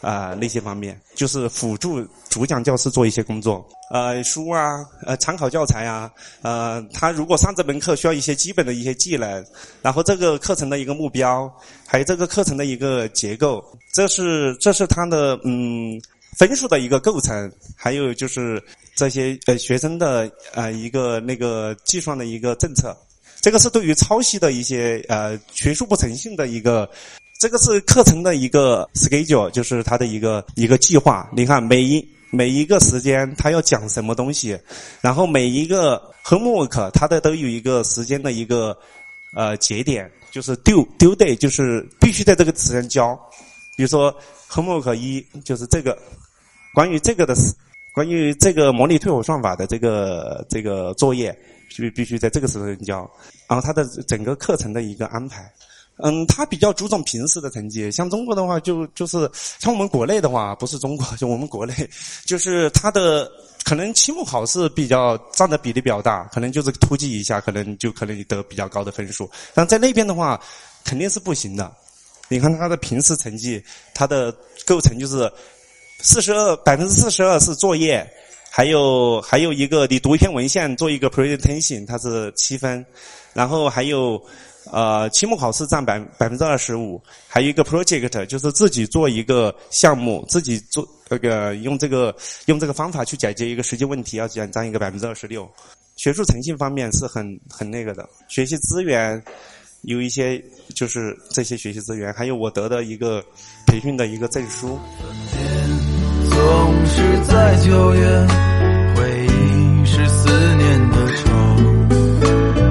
[0.00, 6.10] 啊，那些方面就是辅助主讲教师做一些工作，呃，书啊，呃，参考教材啊，
[6.42, 9.44] 呃，他如果上这门课需要一些基本的一些技能，
[9.82, 11.52] 然后这个课程的一个目标，
[11.86, 16.00] 还有这个课程的一个结构，这是这是他的嗯
[16.38, 18.62] 分数的一个构成，还有就是
[18.94, 22.96] 这些呃学生的呃一个那个计算的一个政策，
[23.42, 26.88] 这个是对于抄袭的一些呃学术不诚信的一个，
[27.40, 31.26] 这个是课程的一个 schedule，就是它的一个一个计划。
[31.32, 34.58] 你看每一每一个时间它要讲什么东西，
[35.00, 38.76] 然后每一个 homework 它的都有一个时间的一个
[39.34, 43.18] 呃节点，就是 due due day，就是必须在这个时间交。
[43.74, 44.14] 比如说
[44.50, 45.96] homework 一就是这个
[46.74, 47.34] 关于这个的
[47.94, 51.34] 关于这个模拟退火算法的这个这个作业。
[51.74, 53.08] 必必须在这个时候教，
[53.48, 55.50] 然后他的整个课程的一个安排，
[56.02, 57.90] 嗯，他比较注重平时的成绩。
[57.90, 61.74] 像中国的话，就就是像我们国内的话，不是中国，就我们国内，
[62.24, 63.30] 就是他的
[63.64, 69.30] 可能期末考试比较占的比例比较大，可能就是突击一下，可能就可能得比较高的分数。
[69.54, 70.40] 但在那边的话，
[70.84, 71.72] 肯定是不行的。
[72.28, 73.62] 你看他的平时成绩，
[73.94, 74.34] 他的
[74.64, 75.30] 构成就是
[76.00, 78.08] 四十二百分之四十二是作业。
[78.52, 82.84] 还有还有一个，你读一篇文献做一个 presentation，它是七分，
[83.32, 84.20] 然后还有
[84.72, 92.14] 呃期末考试占百百分之二十五，还有一个 project 就是自己做一个项目，自己做那个用这个
[92.46, 95.48] 用这个方法去解决一个实际问题，要占占一个百分之二十六。
[95.96, 99.22] 学术诚信方面是很很那个的，学习资源
[99.82, 100.42] 有一些
[100.74, 103.22] 就是这些学习资源，还有我得的一个
[103.66, 104.78] 培训的一个证书。
[106.30, 108.26] 总是在九月，
[108.96, 111.30] 回忆是思念的愁。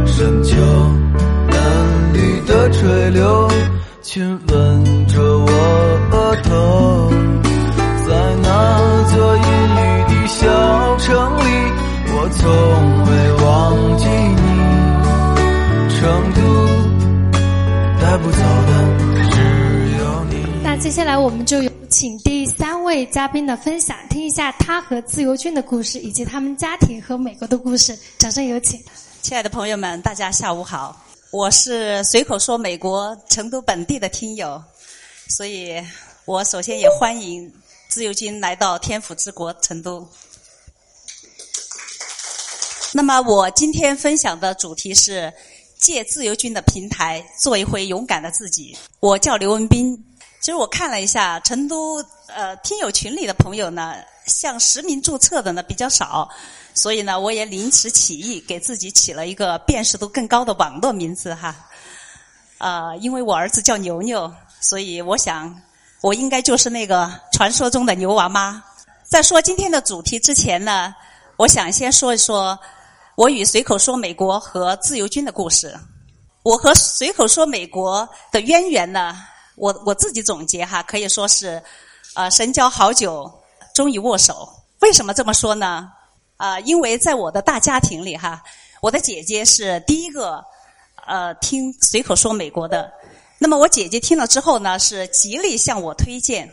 [0.07, 0.55] 深秋，
[2.59, 3.49] 的垂柳，
[4.01, 5.49] 亲吻着我
[6.11, 7.09] 额头。
[8.05, 9.43] 在那座阴
[9.79, 11.07] 雨的小城
[11.37, 11.41] 里，
[12.11, 12.43] 我从
[13.05, 13.11] 未
[13.45, 13.47] 忘
[13.97, 14.03] 记
[14.35, 14.43] 你。
[15.95, 16.01] 成
[16.35, 16.37] 都，
[18.01, 18.71] 带不走的
[19.31, 19.35] 只
[19.99, 20.33] 有你。
[20.61, 21.71] 那接下来我们就有。
[21.89, 27.97] 请第三位嘉宾的分享，听一下他和自由军的故事，以及他们家庭和美国的故事。
[28.19, 28.79] 掌声有请！
[29.23, 30.95] 亲爱的朋友们，大家下午好，
[31.31, 34.63] 我是随口说美国成都本地的听友，
[35.27, 35.79] 所以
[36.25, 37.53] 我首先也欢迎
[37.87, 40.09] 自由军来到天府之国成都。
[42.93, 45.31] 那么我今天分享的主题是
[45.77, 48.75] 借自由军的平台做一回勇敢的自己。
[48.99, 50.03] 我叫刘文斌。
[50.41, 53.93] 其实我看了一下成都呃听友群里的朋友呢，
[54.25, 56.27] 像实名注册的呢比较少，
[56.81, 61.53] 所以呢我也临时起意给自己起了一个辨识度更高的网络名字哈。
[62.59, 65.53] 呃，因为我儿子叫牛牛，所以我想
[65.99, 68.63] 我应该就是那个传说中的牛娃妈。
[69.03, 70.95] 在说今天的主题之前呢，
[71.35, 72.57] 我想先说一说
[73.15, 75.77] 我与随口说美国和自由军的故事。
[76.43, 79.17] 我和随口说美国的渊源呢。
[79.57, 81.61] 我我自己总结哈，可以说是，
[82.15, 83.29] 呃，神交好久，
[83.75, 84.47] 终于握手。
[84.79, 85.91] 为什么这么说呢？
[86.39, 88.41] 啊，因为在我的大家庭里哈，
[88.81, 90.41] 我的姐姐是第一个
[91.05, 92.89] 呃听随口说美国的。
[93.37, 96.49] 那么我姐姐听了之后呢，是极力向我推荐。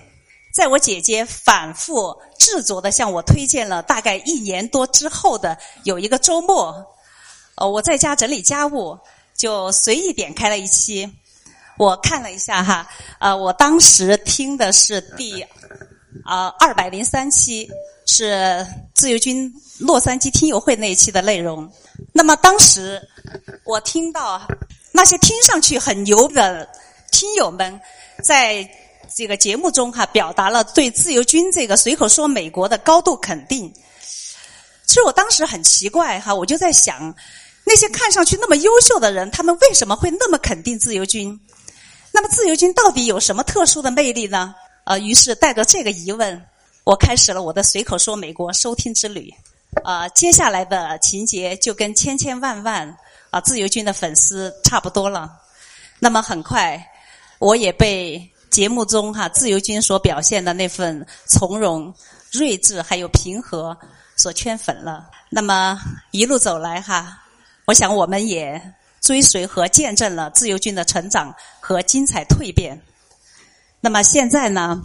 [0.53, 6.85] 在我姐姐反复执着的向我推荐了大概一年多之后的有一个周末，
[7.55, 8.99] 呃，我在家整理家务，
[9.37, 11.09] 就随意点开了一期。
[11.79, 12.89] 我看了一下哈，
[13.21, 15.41] 呃，我当时听的是第
[16.25, 17.71] 啊二百零三期，
[18.07, 21.71] 是自由军洛杉矶听友会那一期的内容。
[22.13, 23.01] 那么当时
[23.65, 24.41] 我听到
[24.93, 26.69] 那些听上去很牛的
[27.11, 27.79] 听友们，
[28.23, 28.69] 在
[29.15, 33.73] 这个节目中哈，表达了对自由军这个随口说美国的高度肯定。
[34.87, 37.15] 其实我当时很奇怪哈，我就在想，
[37.65, 41.39] 那些看上去那么优秀的人，他们为什么会那么肯定自由军？
[42.13, 44.55] 那么自由军到底有什么特殊的魅力呢？
[44.85, 46.41] 呃，于是带着这个疑问，
[46.87, 49.29] 我开始了我的随口说美国收听之旅。
[49.83, 52.97] 啊，接下来的情节就跟千千万万
[53.31, 55.37] 啊自由军的粉丝差不多了。
[55.99, 56.81] 那么很快，
[57.41, 61.93] 我也被节目中哈自由军所表现的那份从容、
[62.31, 63.77] 睿智还有平和
[64.15, 65.11] 所圈粉了。
[65.29, 65.77] 那么
[66.13, 67.21] 一路走来哈，
[67.65, 68.63] 我想我们也。
[69.03, 72.83] 追随和见证了自由军的成长和精彩蜕变。
[73.81, 74.83] 那么现在呢？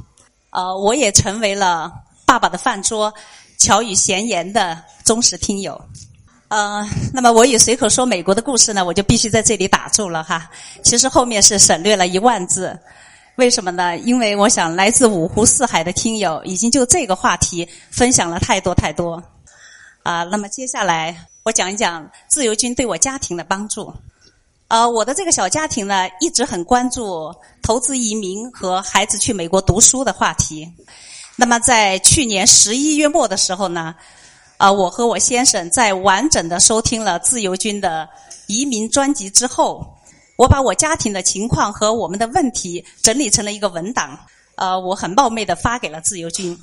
[0.52, 1.92] 呃，我也成为了
[2.26, 3.14] 爸爸的饭桌、
[3.58, 5.82] 巧语闲言的忠实听友。
[6.50, 10.50] 呃，那么我与随口说美国的故事呢，我就必须在这里打住了哈。
[10.84, 12.78] 其实后面是省略了一万字，
[13.38, 13.98] 为什么呢？
[14.00, 19.24] 因为我想来自五湖四海的听友已经就这个话题分享了太多太多。
[20.04, 23.94] 啊，那么接下来我讲一讲自由军对我家庭的帮助。
[24.72, 27.30] 呃，我的这个小家庭呢，一直很关注
[27.62, 30.66] 投资移民和孩子去美国读书的话题。
[31.36, 33.94] 那么，在去年十一月末的时候呢，
[34.56, 38.08] 啊，我和我先生在完整的收听了自由军的
[38.48, 39.86] 移民专辑之后，
[40.38, 44.18] 我把我家庭的情况和我们的问题整理成了一个文档，
[44.56, 46.58] 呃，我很冒昧的发给了自由军。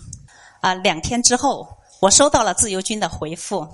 [0.63, 1.69] 啊，两天之后，
[2.01, 3.69] 我收到了自由军的回复。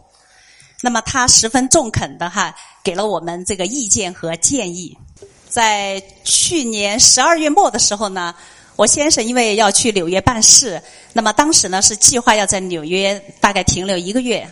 [0.81, 4.97] 那么他十分中肯的哈，给了我们这个意见和建议。
[5.49, 8.35] 在去年十二月末的时候呢，
[8.77, 10.83] 我先生因为要去纽约办事，
[11.13, 14.47] 那么当时呢是计划要在纽约大概停留一个月，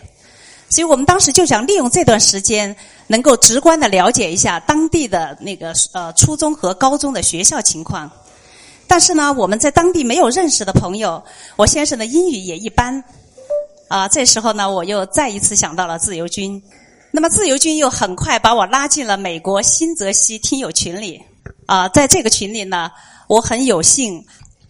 [0.69, 2.75] 所以我们当时就想利用这段时间，
[3.07, 8.09] 能够直观的了解一下当地的那个呃初中和高中的学校情况。
[8.87, 11.23] 但是呢，我们在当地没有认识的朋友，
[11.57, 13.03] 我先生的英语也一般。
[13.93, 16.59] 啊，这时候呢，我又再一次想到了自由军。
[17.11, 21.21] 那么自由军又很快把我拉进了美国新泽西听友群里。
[21.67, 22.89] 啊，在这个群里呢，
[23.27, 24.25] 我很有幸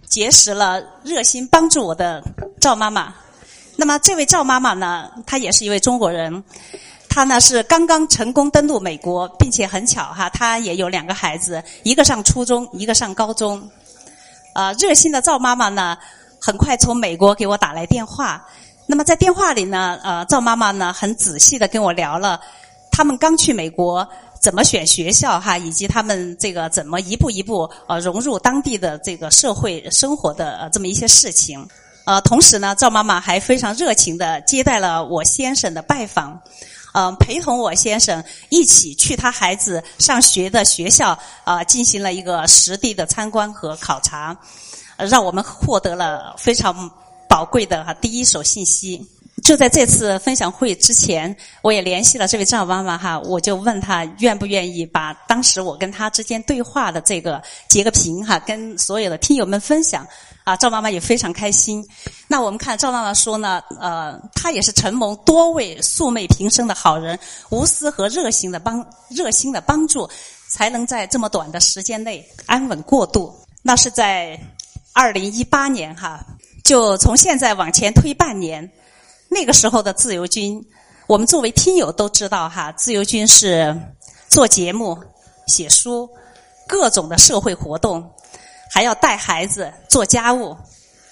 [0.09, 2.21] 结识了热心帮助我的
[2.59, 3.15] 赵妈妈。
[3.77, 6.43] 那么这位赵妈妈呢，她也是一位中国人。
[7.07, 13.71] 她呢是刚刚成功登陆美国，并且很巧哈，她也有两个孩子，一个上初中，一个上高中。
[14.53, 15.97] 啊，热心的赵妈妈呢，
[16.41, 18.45] 很快从美国给我打来电话。
[18.93, 22.39] 那么在电话里呢，呃，赵妈妈呢很仔细的跟我聊了
[22.91, 24.07] 他们刚去美国
[24.39, 31.67] 怎么选学校哈，以及他们这个怎么一步一步呃融入当地的这个社会生活的这么一些事情。
[32.05, 36.39] 呃，同时呢，赵妈妈还非常热情的接待了我先生的拜访，
[36.93, 44.37] 呃，陪同我先生一起去他孩子上学的学校啊，进行了一个实地的参观和考察，
[44.97, 46.91] 让我们获得了非常。
[47.33, 49.03] 宝贵的哈第一手信息，
[49.41, 60.07] 就在这次分享会之前，我也联系了这位赵妈妈哈，我就问她愿不愿意把当时我跟她之间对话的这个截个屏哈，跟所有的听友们分享。
[60.43, 61.83] 啊，赵妈妈也非常开心。
[62.27, 67.17] 那我们看赵妈妈说呢，呃，她也是承蒙多位素昧平生的好人
[67.49, 70.07] 无私和热心的帮热心的帮助，
[70.49, 73.33] 才能在这么短的时间内安稳过渡。
[73.63, 74.39] 那是在
[74.93, 76.23] 二零一八年哈。
[76.63, 78.71] 就从现在往前推半年，
[79.27, 80.65] 那个时候的自由军，
[81.07, 83.75] 我们作为听友都知道哈，自由军是
[84.29, 84.97] 做节目、
[85.47, 86.09] 写书、
[86.65, 88.09] 各种的社会活动，
[88.71, 90.55] 还要带孩子、做家务，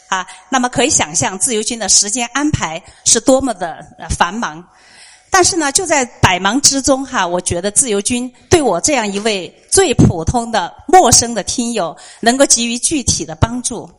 [0.08, 4.66] 啊，那么可以想象自由军的时间安排是多么的繁忙。
[5.30, 13.90] 但是呢，就在百忙之中哈，我觉得自由军对我这样一位最普通的陌生的听友，能够给予具体的帮助。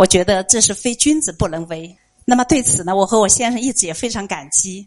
[0.00, 1.94] 我觉得这是非君子不能为。
[2.24, 4.86] 那么对此呢，我和我先生一直也非常感激。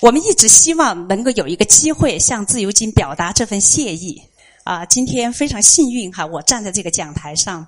[0.00, 4.20] 我们一直希望能够有一个机会向自由军表达这份谢意。
[4.64, 7.64] 啊，今天非常幸运哈，我站在这个讲台上，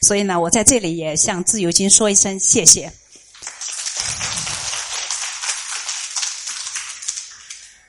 [0.00, 2.92] 所以呢，我在这里也向自由军说一声谢谢。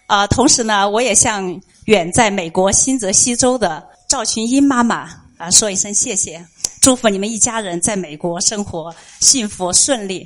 [0.06, 6.46] 啊，同时呢，我也向远在美国新泽西州的赵群英妈妈啊说一声谢谢。
[6.88, 10.26] 祝福你们一家人在美国生活幸福顺利。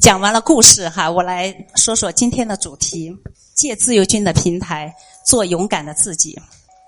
[0.00, 3.16] 讲完了故事哈，我来说说今天的主题：
[3.54, 4.92] 借自由军的平台
[5.24, 6.36] 做勇敢的自己。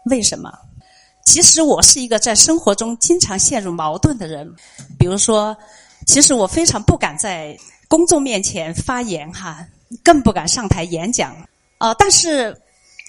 [0.07, 0.53] 为什么？
[1.25, 4.53] 其实我是一个在生活中经常陷入矛盾的人。
[4.99, 5.57] 比如说，
[6.09, 9.65] 其实我非常不敢在公众面前发言哈，
[10.03, 11.37] 更不敢上台演讲。
[11.79, 12.53] 呃，但是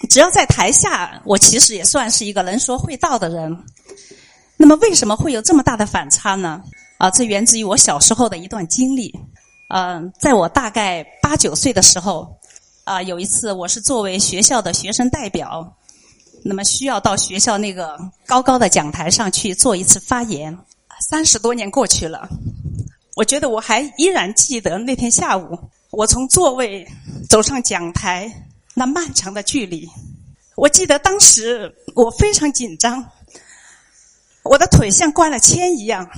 [0.08, 3.64] 只要在台下，我其实也算是一个能说会道的人。
[4.56, 6.62] 那么为什么会有这么大的反差呢？
[6.98, 9.14] 啊，这源自于我小时候的一段经历。
[9.68, 12.38] 嗯，在我大概八九岁的时候，
[12.84, 15.76] 啊，有一次我是作为学校的学生代表，
[16.42, 20.56] 那么需要到学校那个高高的讲台上去做一次发言。
[21.10, 22.26] 三十多年过去了，
[23.14, 25.58] 我觉得我还依然记得那天下午，
[25.90, 26.86] 我从座位
[27.28, 28.32] 走上讲台
[28.72, 29.86] 那漫长的距离。
[30.54, 33.04] 我记得当时我非常紧张。
[34.48, 36.08] 我的腿像灌了铅一样，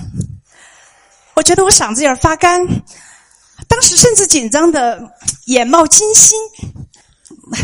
[1.33, 2.61] 我觉得我嗓子眼发干，
[3.67, 5.01] 当时甚至紧张的
[5.45, 6.37] 眼冒金星。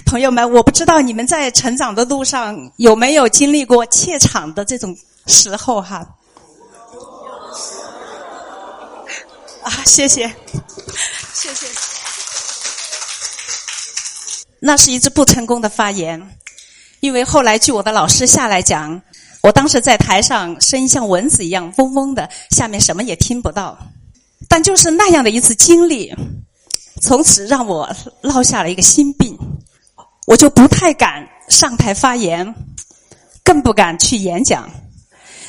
[0.05, 4.97] 朋友们，我不知道你们在成长的路上有没有经历过怯场的这种
[5.27, 5.97] 时候哈？
[9.61, 10.27] 啊，谢谢，
[11.33, 11.67] 谢谢。
[14.59, 16.37] 那是一次不成功的发言，
[17.01, 19.01] 因为后来据我的老师下来讲。
[19.45, 23.77] 我当时在台上，声音像蚊子一样嗡嗡的，下面什么也听不到。
[24.49, 26.11] 但就是那样的一次经历，
[26.99, 27.87] 从此让我
[28.21, 29.37] 落下了一个心病，
[30.25, 32.55] 我就不太敢上台发言，
[33.43, 34.67] 更不敢去演讲。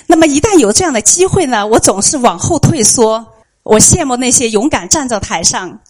[0.06, 3.27] 那么一旦有这样的机会呢，我总是往后退缩。
[3.62, 5.81] 我羡慕那些勇敢站在台上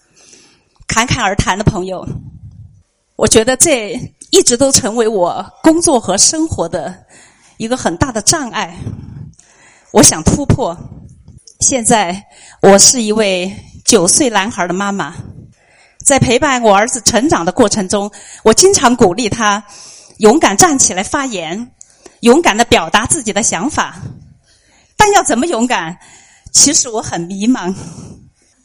[0.86, 2.06] 侃侃而谈的朋友。
[3.16, 3.98] 我觉得这
[4.30, 6.94] 一直都成为我工作和生活的
[7.56, 8.76] 一个很大的障碍。
[9.92, 10.76] 我想突破。
[11.60, 12.26] 现在
[12.60, 13.50] 我是一位
[13.84, 15.14] 九岁男孩的妈妈，
[16.04, 18.10] 在陪伴我儿子成长的过程中，
[18.42, 19.64] 我经常鼓励他
[20.18, 21.72] 勇敢站起来发言，
[22.20, 23.96] 勇敢的表达自己的想法。
[24.98, 25.98] 但要怎么勇敢？
[26.52, 27.74] 其实我很迷茫。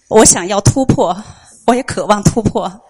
[0.10, 1.24] 我想要突破，
[1.66, 2.82] 我也渴望突破。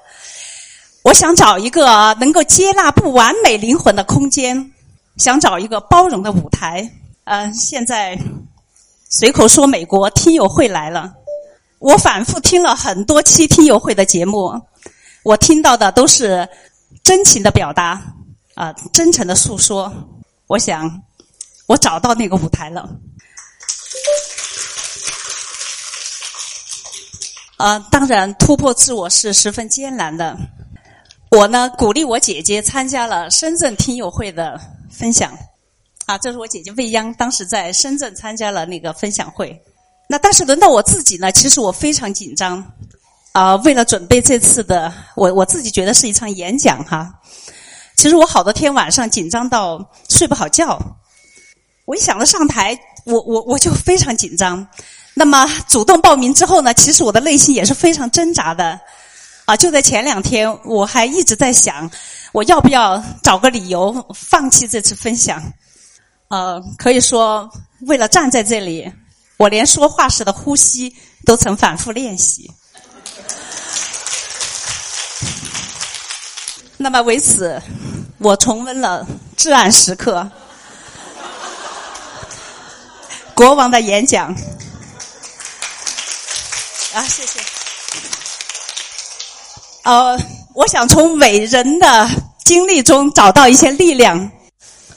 [1.03, 4.71] 我想找一个能够接纳不完美灵魂的空间，
[5.17, 6.89] 想找一个包容的舞台。
[7.23, 8.17] 呃，现在
[9.09, 11.13] 随口说，美国听友会来了。
[11.79, 14.53] 我反复听了很多期听友会的节目，
[15.23, 16.47] 我听到的都是
[17.03, 18.01] 真情的表达，
[18.55, 19.91] 啊，真诚的诉说。
[20.47, 21.01] 我想，
[21.67, 22.89] 我找到那个舞台了。
[27.57, 30.37] 啊，当然，突破自我是十分艰难的。
[31.29, 34.59] 我呢，鼓励我姐姐参加了深圳听友会的
[34.91, 35.31] 分享。
[36.05, 39.61] 啊，这是我姐姐未央，当时在深圳参加了那个分享会。
[40.09, 42.63] 那但是轮到我自己呢，其实我非常紧张。
[43.31, 47.13] 啊，为了准备这次的，我我自己觉得是一场演讲哈。
[47.95, 50.77] 其实我好多天晚上紧张到睡不好觉。
[51.85, 54.67] 我一想到上台，我我我就非常紧张。
[55.13, 58.77] 那么主动报名之后呢，其实我的内心也是非常挣扎的。
[59.45, 61.89] 啊，就在前两天，我还一直在想，
[62.31, 65.41] 我要不要找个理由放弃这次分享？
[66.29, 67.49] 呃，可以说，
[67.81, 68.89] 为了站在这里，
[69.37, 70.95] 我连说话时的呼吸
[71.25, 72.49] 都曾反复练习。
[76.77, 77.61] 那么为此，
[78.17, 79.05] 我重温了
[79.35, 80.31] 至暗时刻，
[83.35, 84.33] 国王的演讲。
[86.93, 87.39] 啊，谢谢。
[89.83, 90.17] 呃，
[90.53, 92.09] 我想从伟人的
[92.43, 94.29] 经历中找到一些力量。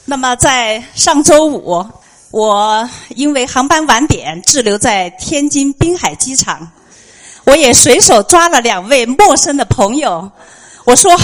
[0.03, 1.85] 那么，在上周五，
[2.31, 6.69] 我因为航班晚点滞留在天津滨海机场，
[7.45, 10.29] 我也随手抓了两位陌生的朋友，
[10.83, 11.17] 我说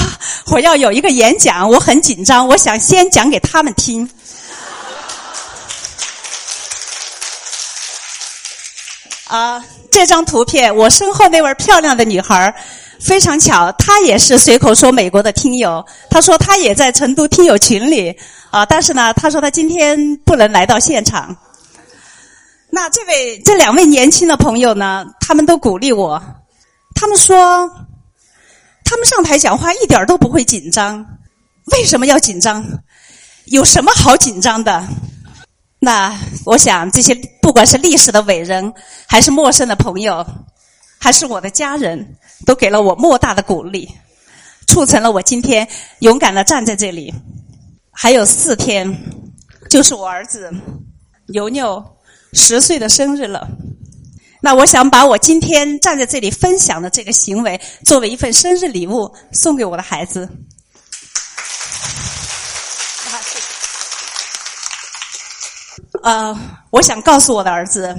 [0.48, 4.10] 我要有一个演讲，我很紧张，我想先讲给他们听。
[9.28, 12.54] 啊，这张图片，我身后那位漂亮的女孩
[13.02, 15.84] 非常巧，他也是随口说美国的听友。
[16.10, 18.16] 他说他也在成都听友群里
[18.52, 21.36] 啊，但是呢，他说他今天不能来到现场。
[22.70, 26.22] 那这位这两位年轻的朋友呢，他们都鼓励我，
[26.94, 27.70] 他们说
[28.86, 31.06] 他们上台讲话一点都不会紧张，
[31.74, 32.64] 为什么要紧张？
[33.46, 34.88] 有什么好紧张的？
[35.80, 36.16] 那
[36.46, 38.72] 我想这些不管是历史的伟人，
[39.08, 40.26] 还是陌生的朋友。
[41.04, 42.16] 还是我的家人
[42.46, 43.90] 都给了我莫大的鼓励，
[44.68, 45.68] 促成了我今天
[46.00, 47.12] 勇敢的站在这里。
[47.92, 48.88] 还有四天，
[49.68, 50.54] 就是我儿子
[51.30, 51.84] 牛牛
[52.34, 53.48] 十岁的生日了。
[54.42, 60.30] 那我想把我今天站在这里分享的这个行为，作为一份生日礼物送给我的孩子。
[66.04, 67.96] 呃，我想告诉我的儿子，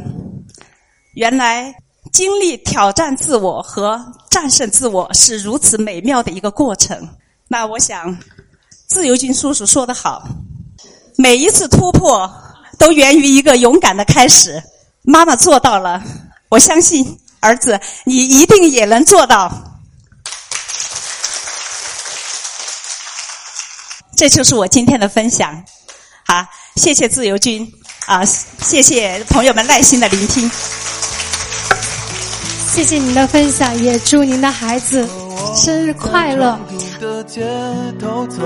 [1.14, 1.74] 原来。
[2.12, 7.08] 经历挑战自我和战胜自我是如此美妙的一个过程。
[7.48, 8.14] 那我想，
[8.86, 10.22] 自由军叔叔说得好，
[11.16, 12.30] 每一次突破
[12.78, 14.62] 都源于一个勇敢的开始。
[15.00, 16.02] 妈妈做到了，
[16.50, 19.50] 我相信儿子你一定也能做到。
[24.14, 25.64] 这就是我今天的分享。
[26.26, 27.72] 好，谢谢自由军
[28.04, 30.48] 啊，谢谢朋友们耐心的聆听。
[32.72, 35.06] 谢谢您的分享，也祝您的孩子
[35.54, 36.58] 生日快乐。
[36.98, 37.42] 的街
[38.00, 38.42] 头走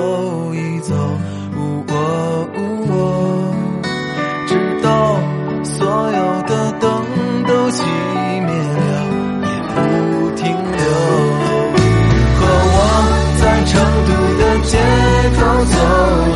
[0.53, 0.95] 一走，
[1.55, 1.95] 如果
[2.89, 3.55] 我
[4.49, 5.17] 直到
[5.63, 7.07] 所有的灯
[7.47, 8.85] 都熄灭了，
[9.43, 10.83] 也不停留。
[12.35, 12.41] 和
[12.75, 12.79] 我
[13.41, 13.73] 在成
[14.09, 14.75] 都的街
[15.37, 15.39] 头
[15.71, 15.77] 走
[16.33, 16.36] 一